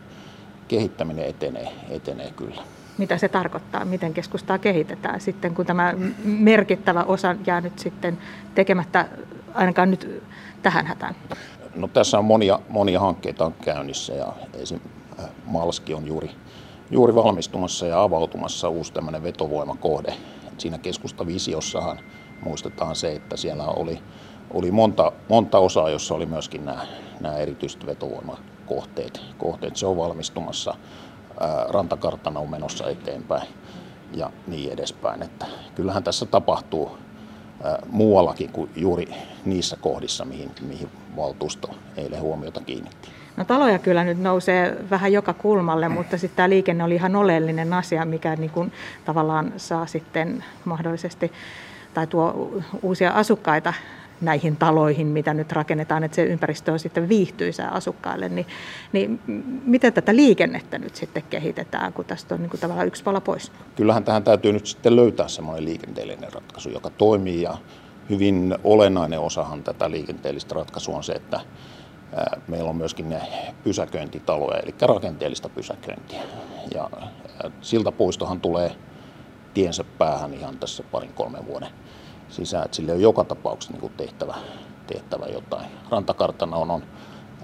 kehittäminen 0.67 1.25
etenee, 1.25 1.67
etenee 1.89 2.31
kyllä. 2.31 2.61
Mitä 2.97 3.17
se 3.17 3.29
tarkoittaa, 3.29 3.85
miten 3.85 4.13
keskustaa 4.13 4.57
kehitetään 4.57 5.21
sitten, 5.21 5.55
kun 5.55 5.65
tämä 5.65 5.93
merkittävä 6.23 7.03
osa 7.03 7.35
jää 7.47 7.61
nyt 7.61 7.79
sitten 7.79 8.17
tekemättä 8.55 9.05
ainakaan 9.53 9.91
nyt 9.91 10.23
tähän 10.61 10.85
hätään? 10.85 11.15
No, 11.75 11.87
tässä 11.87 12.19
on 12.19 12.25
monia, 12.25 12.59
monia 12.69 12.99
hankkeita 12.99 13.45
on 13.45 13.53
käynnissä 13.53 14.13
ja 14.13 14.33
esim. 14.53 14.79
Äh, 15.19 15.29
Malski 15.45 15.93
on 15.93 16.07
juuri, 16.07 16.31
juuri 16.91 17.15
valmistumassa 17.15 17.87
ja 17.87 18.03
avautumassa 18.03 18.69
uusi 18.69 18.93
tämmöinen 18.93 19.23
vetovoimakohde. 19.23 20.13
Et 20.51 20.59
siinä 20.59 20.77
keskustavisiossahan 20.77 21.99
muistetaan 22.45 22.95
se, 22.95 23.11
että 23.11 23.37
siellä 23.37 23.65
oli, 23.65 23.99
oli 24.51 24.71
monta, 24.71 25.11
monta 25.29 25.59
osaa, 25.59 25.89
jossa 25.89 26.15
oli 26.15 26.25
myöskin 26.25 26.65
nämä, 26.65 26.87
nämä 27.19 27.37
erityiset 27.37 27.85
vetovoimakohteet. 27.85 29.21
Kohteet, 29.37 29.75
se 29.75 29.85
on 29.85 29.97
valmistumassa, 29.97 30.71
äh, 30.71 31.69
rantakartana 31.69 32.39
on 32.39 32.49
menossa 32.49 32.89
eteenpäin 32.89 33.47
ja 34.15 34.31
niin 34.47 34.73
edespäin. 34.73 35.23
Että 35.23 35.45
kyllähän 35.75 36.03
tässä 36.03 36.25
tapahtuu 36.25 36.97
muuallakin 37.89 38.51
kuin 38.51 38.71
juuri 38.75 39.07
niissä 39.45 39.77
kohdissa, 39.81 40.25
mihin, 40.25 40.51
mihin 40.61 40.89
valtuusto 41.15 41.69
eilen 41.97 42.21
huomiota 42.21 42.61
kiinnitti. 42.61 43.09
No 43.37 43.45
taloja 43.45 43.79
kyllä 43.79 44.03
nyt 44.03 44.19
nousee 44.19 44.77
vähän 44.89 45.13
joka 45.13 45.33
kulmalle, 45.33 45.89
mutta 45.97 46.17
sitten 46.17 46.37
tämä 46.37 46.49
liikenne 46.49 46.83
oli 46.83 46.95
ihan 46.95 47.15
oleellinen 47.15 47.73
asia, 47.73 48.05
mikä 48.05 48.35
niin 48.35 48.49
kuin 48.49 48.71
tavallaan 49.05 49.53
saa 49.57 49.85
sitten 49.85 50.43
mahdollisesti 50.65 51.31
tai 51.93 52.07
tuo 52.07 52.51
uusia 52.81 53.11
asukkaita 53.11 53.73
näihin 54.21 54.55
taloihin, 54.55 55.07
mitä 55.07 55.33
nyt 55.33 55.51
rakennetaan, 55.51 56.03
että 56.03 56.15
se 56.15 56.23
ympäristö 56.23 56.71
on 56.71 56.79
sitten 56.79 57.09
viihtyisää 57.09 57.69
asukkaille, 57.69 58.29
niin, 58.29 58.45
niin 58.93 59.19
miten 59.65 59.93
tätä 59.93 60.15
liikennettä 60.15 60.77
nyt 60.77 60.95
sitten 60.95 61.23
kehitetään, 61.29 61.93
kun 61.93 62.05
tästä 62.05 62.35
on 62.35 62.41
niin 62.41 62.49
kuin 62.49 62.61
tavallaan 62.61 62.87
yksi 62.87 63.03
pala 63.03 63.21
pois? 63.21 63.51
Kyllähän 63.75 64.03
tähän 64.03 64.23
täytyy 64.23 64.53
nyt 64.53 64.65
sitten 64.65 64.95
löytää 64.95 65.27
semmoinen 65.27 65.65
liikenteellinen 65.65 66.33
ratkaisu, 66.33 66.69
joka 66.69 66.89
toimii 66.89 67.41
ja 67.41 67.57
hyvin 68.09 68.55
olennainen 68.63 69.19
osahan 69.19 69.63
tätä 69.63 69.91
liikenteellistä 69.91 70.55
ratkaisua 70.55 70.97
on 70.97 71.03
se, 71.03 71.13
että 71.13 71.39
meillä 72.47 72.69
on 72.69 72.75
myöskin 72.75 73.09
ne 73.09 73.21
pysäköintitaloja, 73.63 74.59
eli 74.59 74.75
rakenteellista 74.81 75.49
pysäköintiä. 75.49 76.23
Ja 76.73 76.89
siltapuistohan 77.61 78.41
tulee 78.41 78.75
tiensä 79.53 79.83
päähän 79.83 80.33
ihan 80.33 80.59
tässä 80.59 80.83
parin 80.83 81.13
kolmen 81.13 81.45
vuoden 81.45 81.69
sisään, 82.29 82.65
että 82.65 82.75
sille 82.75 82.91
on 82.91 83.01
joka 83.01 83.23
tapauksessa 83.23 83.77
niin 83.77 83.91
tehtävä, 83.97 84.35
tehtävä 84.87 85.25
jotain. 85.25 85.69
Rantakartana 85.89 86.57
on, 86.57 86.71
on 86.71 86.83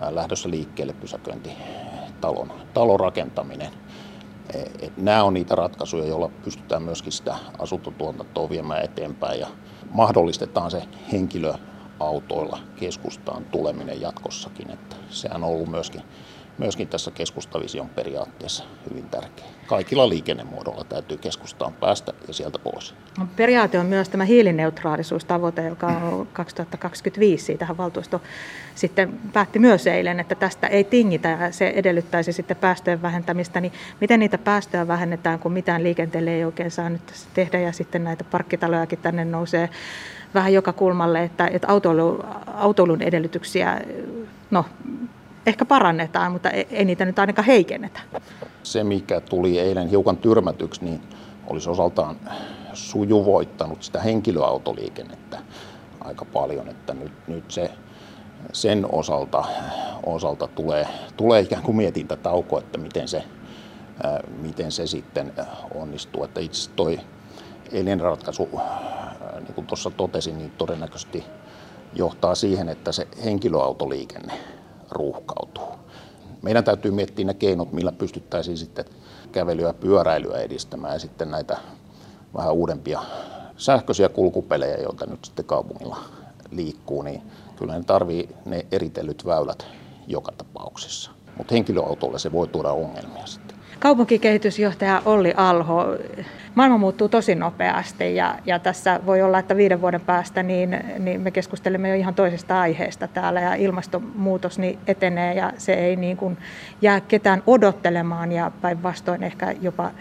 lähdössä 0.09 0.49
liikkeelle 0.49 0.93
pysäköintitalon 0.93 2.53
talon 2.73 2.99
rakentaminen. 2.99 3.71
E, 4.53 4.61
et 4.79 4.97
nämä 4.97 5.23
on 5.23 5.33
niitä 5.33 5.55
ratkaisuja, 5.55 6.05
joilla 6.05 6.31
pystytään 6.43 6.83
myöskin 6.83 7.11
sitä 7.11 7.35
asuntotuotantoa 7.57 8.49
viemään 8.49 8.83
eteenpäin 8.83 9.39
ja 9.39 9.47
mahdollistetaan 9.89 10.71
se 10.71 10.83
henkilöautoilla 11.11 12.59
keskustaan 12.75 13.45
tuleminen 13.45 14.01
jatkossakin. 14.01 14.71
Että 14.71 14.95
sehän 15.09 15.43
on 15.43 15.49
ollut 15.49 15.69
myöskin 15.69 16.03
myöskin 16.59 16.87
tässä 16.87 17.11
keskustavision 17.11 17.89
periaatteessa 17.89 18.63
hyvin 18.89 19.09
tärkeä. 19.09 19.45
Kaikilla 19.67 20.09
liikennemuodoilla 20.09 20.83
täytyy 20.83 21.17
keskustaan 21.17 21.73
päästä 21.73 22.13
ja 22.27 22.33
sieltä 22.33 22.59
pois. 22.59 22.95
No, 23.19 23.27
periaate 23.35 23.79
on 23.79 23.85
myös 23.85 24.09
tämä 24.09 24.25
hiilineutraalisuustavoite, 24.25 25.67
joka 25.67 25.87
on 25.87 26.27
2025. 26.33 27.45
Siitähän 27.45 27.77
valtuusto 27.77 28.21
sitten 28.75 29.19
päätti 29.33 29.59
myös 29.59 29.87
eilen, 29.87 30.19
että 30.19 30.35
tästä 30.35 30.67
ei 30.67 30.83
tingitä 30.83 31.29
ja 31.29 31.51
se 31.51 31.67
edellyttäisi 31.75 32.33
sitten 32.33 32.57
päästöjen 32.57 33.01
vähentämistä. 33.01 33.61
Niin 33.61 33.73
miten 34.01 34.19
niitä 34.19 34.37
päästöjä 34.37 34.87
vähennetään, 34.87 35.39
kun 35.39 35.53
mitään 35.53 35.83
liikenteelle 35.83 36.35
ei 36.35 36.45
oikein 36.45 36.71
saa 36.71 36.89
nyt 36.89 37.01
tehdä 37.33 37.59
ja 37.59 37.71
sitten 37.71 38.03
näitä 38.03 38.23
parkkitalojakin 38.23 38.99
tänne 38.99 39.25
nousee 39.25 39.69
vähän 40.33 40.53
joka 40.53 40.73
kulmalle, 40.73 41.23
että, 41.23 41.47
että 41.47 41.67
autoilu, 41.67 42.23
autoilun 42.53 43.01
edellytyksiä 43.01 43.81
no, 44.51 44.65
ehkä 45.49 45.65
parannetaan, 45.65 46.31
mutta 46.31 46.49
ei 46.49 46.85
niitä 46.85 47.05
nyt 47.05 47.19
ainakaan 47.19 47.45
heikennetä. 47.45 47.99
Se, 48.63 48.83
mikä 48.83 49.21
tuli 49.21 49.59
eilen 49.59 49.87
hiukan 49.87 50.17
tyrmätyksi, 50.17 50.85
niin 50.85 51.01
olisi 51.47 51.69
osaltaan 51.69 52.15
sujuvoittanut 52.73 53.83
sitä 53.83 54.01
henkilöautoliikennettä 54.01 55.39
aika 56.01 56.25
paljon, 56.25 56.69
että 56.69 56.93
nyt, 56.93 57.11
nyt 57.27 57.51
se, 57.51 57.71
sen 58.53 58.85
osalta, 58.91 59.43
osalta 60.05 60.47
tulee, 60.47 60.87
tulee 61.17 61.41
ikään 61.41 61.63
kuin 61.63 61.77
mietintätauko, 61.77 62.59
että 62.59 62.77
miten 62.77 63.07
se, 63.07 63.23
miten 64.41 64.71
se 64.71 64.87
sitten 64.87 65.33
onnistuu. 65.75 66.23
Että 66.23 66.39
itse 66.39 66.59
asiassa 66.59 66.75
toi 66.75 66.99
eilinen 67.71 67.99
ratkaisu, 67.99 68.49
niin 69.39 69.53
kuin 69.55 69.67
tuossa 69.67 69.91
totesin, 69.91 70.37
niin 70.37 70.51
todennäköisesti 70.51 71.25
johtaa 71.93 72.35
siihen, 72.35 72.69
että 72.69 72.91
se 72.91 73.07
henkilöautoliikenne 73.23 74.33
ruuhkautuu. 74.91 75.67
Meidän 76.41 76.63
täytyy 76.63 76.91
miettiä 76.91 77.25
ne 77.25 77.33
keinot, 77.33 77.73
millä 77.73 77.91
pystyttäisiin 77.91 78.57
sitten 78.57 78.85
kävelyä 79.31 79.67
ja 79.67 79.73
pyöräilyä 79.73 80.37
edistämään 80.37 80.93
ja 80.93 80.99
sitten 80.99 81.31
näitä 81.31 81.57
vähän 82.33 82.53
uudempia 82.53 83.01
sähköisiä 83.57 84.09
kulkupelejä, 84.09 84.77
joita 84.77 85.05
nyt 85.05 85.25
sitten 85.25 85.45
kaupungilla 85.45 85.97
liikkuu, 86.51 87.01
niin 87.01 87.21
kyllä 87.55 87.77
ne 87.77 87.83
tarvii 87.83 88.29
ne 88.45 88.65
eritellyt 88.71 89.25
väylät 89.25 89.65
joka 90.07 90.31
tapauksessa. 90.31 91.11
Mutta 91.37 91.53
henkilöautolle 91.55 92.19
se 92.19 92.31
voi 92.31 92.47
tuoda 92.47 92.71
ongelmia 92.71 93.25
sitten. 93.25 93.48
Kaupunkikehitysjohtaja 93.79 95.01
Olli 95.05 95.33
Alho, 95.37 95.85
maailma 96.55 96.77
muuttuu 96.77 97.09
tosi 97.09 97.35
nopeasti 97.35 98.15
ja, 98.15 98.35
ja 98.45 98.59
tässä 98.59 98.99
voi 99.05 99.21
olla, 99.21 99.39
että 99.39 99.57
viiden 99.57 99.81
vuoden 99.81 100.01
päästä 100.01 100.43
niin, 100.43 100.79
niin 100.99 101.21
me 101.21 101.31
keskustelemme 101.31 101.89
jo 101.89 101.95
ihan 101.95 102.15
toisesta 102.15 102.61
aiheesta 102.61 103.07
täällä 103.07 103.41
ja 103.41 103.55
ilmastonmuutos 103.55 104.59
niin 104.59 104.79
etenee 104.87 105.33
ja 105.33 105.53
se 105.57 105.73
ei 105.73 105.95
niin 105.95 106.17
kuin 106.17 106.37
jää 106.81 107.01
ketään 107.01 107.43
odottelemaan 107.47 108.31
ja 108.31 108.51
päinvastoin 108.61 109.23
ehkä 109.23 109.55
jopa 109.61 109.91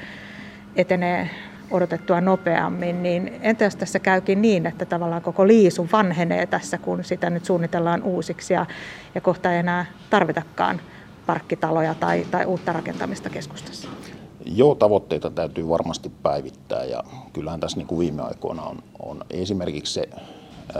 etenee 0.76 1.30
odotettua 1.70 2.20
nopeammin, 2.20 3.02
niin 3.02 3.32
entä 3.42 3.64
jos 3.64 3.76
tässä 3.76 3.98
käykin 3.98 4.42
niin, 4.42 4.66
että 4.66 4.84
tavallaan 4.84 5.22
koko 5.22 5.46
liisu 5.46 5.88
vanhenee 5.92 6.46
tässä, 6.46 6.78
kun 6.78 7.04
sitä 7.04 7.30
nyt 7.30 7.44
suunnitellaan 7.44 8.02
uusiksi 8.02 8.54
ja, 8.54 8.66
ja 9.14 9.20
kohta 9.20 9.52
ei 9.52 9.58
enää 9.58 9.86
tarvitakaan 10.10 10.80
parkkitaloja 11.28 11.94
tai, 11.94 12.26
tai 12.30 12.46
uutta 12.46 12.72
rakentamista 12.72 13.30
keskustassa? 13.30 13.88
Joo, 14.46 14.74
tavoitteita 14.74 15.30
täytyy 15.30 15.68
varmasti 15.68 16.12
päivittää 16.22 16.84
ja 16.84 17.04
kyllähän 17.32 17.60
tässä 17.60 17.76
niin 17.76 17.86
kuin 17.86 17.98
viime 17.98 18.22
aikoina 18.22 18.62
on, 18.62 18.78
on 18.98 19.24
esimerkiksi 19.30 19.92
se 19.92 20.08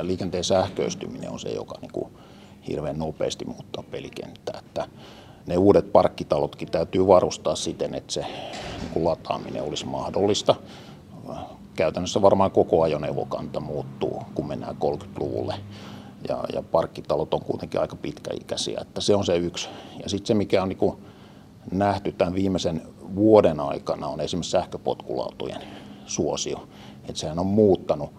liikenteen 0.03 0.45
sähköistyminen 0.45 1.31
on 1.31 1.41
se, 1.41 1.49
joka 1.49 1.75
niin 1.81 1.93
kuin 1.93 2.13
hirveän 2.69 2.99
nopeasti 2.99 3.45
muuttaa 3.45 3.85
pelikenttää. 3.91 4.61
Että 4.67 4.89
ne 5.47 5.57
uudet 5.57 5.93
parkkitalotkin 5.93 6.71
täytyy 6.71 7.07
varustaa 7.07 7.57
siten, 7.57 7.95
että 7.95 8.13
se 8.13 8.21
niin 8.81 8.91
kuin 8.93 9.05
lataaminen 9.05 9.63
olisi 9.63 9.87
mahdollista. 9.87 10.55
Käytännössä 11.77 12.23
varmaan 12.23 12.51
koko 12.51 12.83
ajoneuvokanta 12.83 13.61
muuttuu, 13.61 14.23
kun 14.35 14.49
mennään 14.49 14.77
30-luvulle 14.77 15.55
ja, 16.29 16.45
ja 16.53 16.63
parkkitalot 16.63 17.35
on 17.35 17.41
kuitenkin 17.41 17.81
aika 17.81 17.97
pitkäikäisiä, 17.97 18.79
että 18.81 19.01
se 19.01 19.15
on 19.15 19.25
se 19.25 19.37
yksi. 19.37 19.69
Ja 20.03 20.09
sitten 20.09 20.27
se, 20.27 20.35
mikä 20.35 20.63
on 20.63 20.69
niin 20.69 20.97
nähty 21.73 22.13
tämän 22.13 22.35
viimeisen 22.35 22.83
vuoden 23.15 23.61
aikana, 23.61 24.07
on 24.07 24.21
esimerkiksi 24.21 24.51
sähköpotkulautojen 24.51 25.63
suosio. 26.07 26.69
Että 27.09 27.21
sehän 27.21 27.39
on 27.39 27.47
muuttanut 27.47 28.11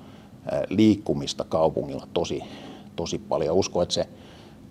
liikkumista 0.69 1.43
kaupungilla 1.43 2.07
tosi, 2.13 2.43
tosi 2.95 3.17
paljon. 3.17 3.55
Uskon, 3.55 3.83
että 3.83 3.95
se 3.95 4.09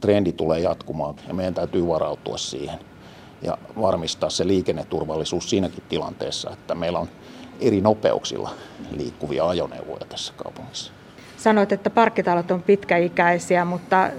trendi 0.00 0.32
tulee 0.32 0.60
jatkumaan 0.60 1.14
ja 1.28 1.34
meidän 1.34 1.54
täytyy 1.54 1.86
varautua 1.86 2.38
siihen 2.38 2.78
ja 3.42 3.58
varmistaa 3.80 4.30
se 4.30 4.46
liikenneturvallisuus 4.46 5.50
siinäkin 5.50 5.84
tilanteessa, 5.88 6.50
että 6.50 6.74
meillä 6.74 6.98
on 6.98 7.08
eri 7.60 7.80
nopeuksilla 7.80 8.50
liikkuvia 8.90 9.48
ajoneuvoja 9.48 10.06
tässä 10.08 10.32
kaupungissa. 10.36 10.97
Sanoit, 11.38 11.72
että 11.72 11.90
parkkitalot 11.90 12.50
on 12.50 12.62
pitkäikäisiä, 12.62 13.64
mutta 13.64 14.10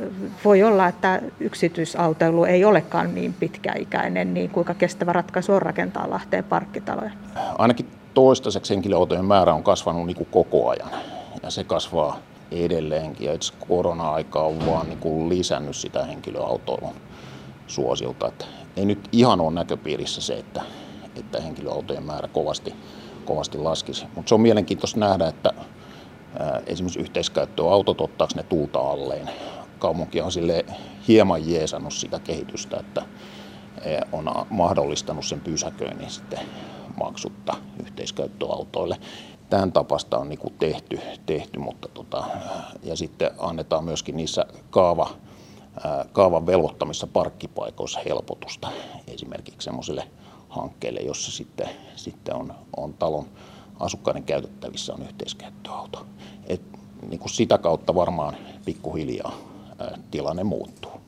voi 0.45 0.63
olla, 0.63 0.87
että 0.87 1.21
yksityisautoilu 1.39 2.43
ei 2.43 2.65
olekaan 2.65 3.15
niin 3.15 3.33
pitkäikäinen, 3.33 4.33
niin 4.33 4.49
kuinka 4.49 4.73
kestävä 4.73 5.13
ratkaisu 5.13 5.53
on 5.53 5.61
rakentaa 5.61 6.09
Lahteen 6.09 6.43
parkkitaloja? 6.43 7.11
Ainakin 7.57 7.85
toistaiseksi 8.13 8.73
henkilöautojen 8.73 9.25
määrä 9.25 9.53
on 9.53 9.63
kasvanut 9.63 10.05
niin 10.05 10.15
kuin 10.15 10.27
koko 10.31 10.69
ajan 10.69 10.89
ja 11.43 11.49
se 11.49 11.63
kasvaa 11.63 12.19
edelleenkin. 12.51 13.27
Ja 13.27 13.33
itse 13.33 13.53
korona-aika 13.67 14.41
on 14.41 14.65
vaan 14.65 14.87
niin 14.87 14.99
kuin 14.99 15.29
lisännyt 15.29 15.75
sitä 15.75 16.05
henkilöautoilun 16.05 16.95
suosiota. 17.67 18.27
Että 18.27 18.45
ei 18.77 18.85
nyt 18.85 19.09
ihan 19.11 19.41
ole 19.41 19.53
näköpiirissä 19.53 20.21
se, 20.21 20.33
että, 20.33 20.61
että 21.15 21.41
henkilöautojen 21.41 22.03
määrä 22.03 22.27
kovasti, 22.27 22.75
kovasti 23.25 23.57
laskisi. 23.57 24.05
Mutta 24.15 24.29
se 24.29 24.35
on 24.35 24.41
mielenkiintoista 24.41 24.99
nähdä, 24.99 25.27
että 25.27 25.53
esimerkiksi 26.65 26.99
yhteiskäyttöautot, 26.99 28.01
ottaako 28.01 28.33
ne 28.35 28.43
tuulta 28.43 28.79
alleen. 28.79 29.29
Kaupunki 29.79 30.21
on 30.21 30.31
sille 30.31 30.65
hieman 31.07 31.49
jeesannut 31.49 31.93
sitä 31.93 32.19
kehitystä, 32.19 32.77
että 32.79 33.01
on 34.11 34.31
mahdollistanut 34.49 35.25
sen 35.25 35.41
pysäköinnin 35.41 36.09
sitten 36.09 36.39
maksutta 36.99 37.53
yhteiskäyttöautoille. 37.83 38.97
Tämän 39.49 39.71
tapasta 39.71 40.17
on 40.17 40.29
niin 40.29 40.39
tehty, 40.59 40.99
tehty, 41.25 41.59
mutta 41.59 41.87
tota, 41.87 42.23
ja 42.83 42.95
sitten 42.95 43.31
annetaan 43.37 43.83
myöskin 43.83 44.17
niissä 44.17 44.45
kaava, 44.69 45.09
kaavan 46.13 46.45
velvoittamissa 46.45 47.07
parkkipaikoissa 47.07 47.99
helpotusta 48.05 48.71
esimerkiksi 49.07 49.65
sellaisille 49.65 50.07
hankkeille, 50.49 50.99
jossa 50.99 51.31
sitten, 51.31 51.69
sitten 51.95 52.35
on, 52.35 52.53
on 52.77 52.93
talon 52.93 53.25
asukkaiden 53.79 54.23
käytettävissä 54.23 54.93
on 54.93 55.01
yhteiskäyttöauto. 55.01 56.05
Et, 56.47 56.61
niin 57.09 57.19
kuin 57.19 57.29
sitä 57.29 57.57
kautta 57.57 57.95
varmaan 57.95 58.37
pikkuhiljaa 58.65 59.33
tilanne 60.11 60.43
muuttuu. 60.43 60.98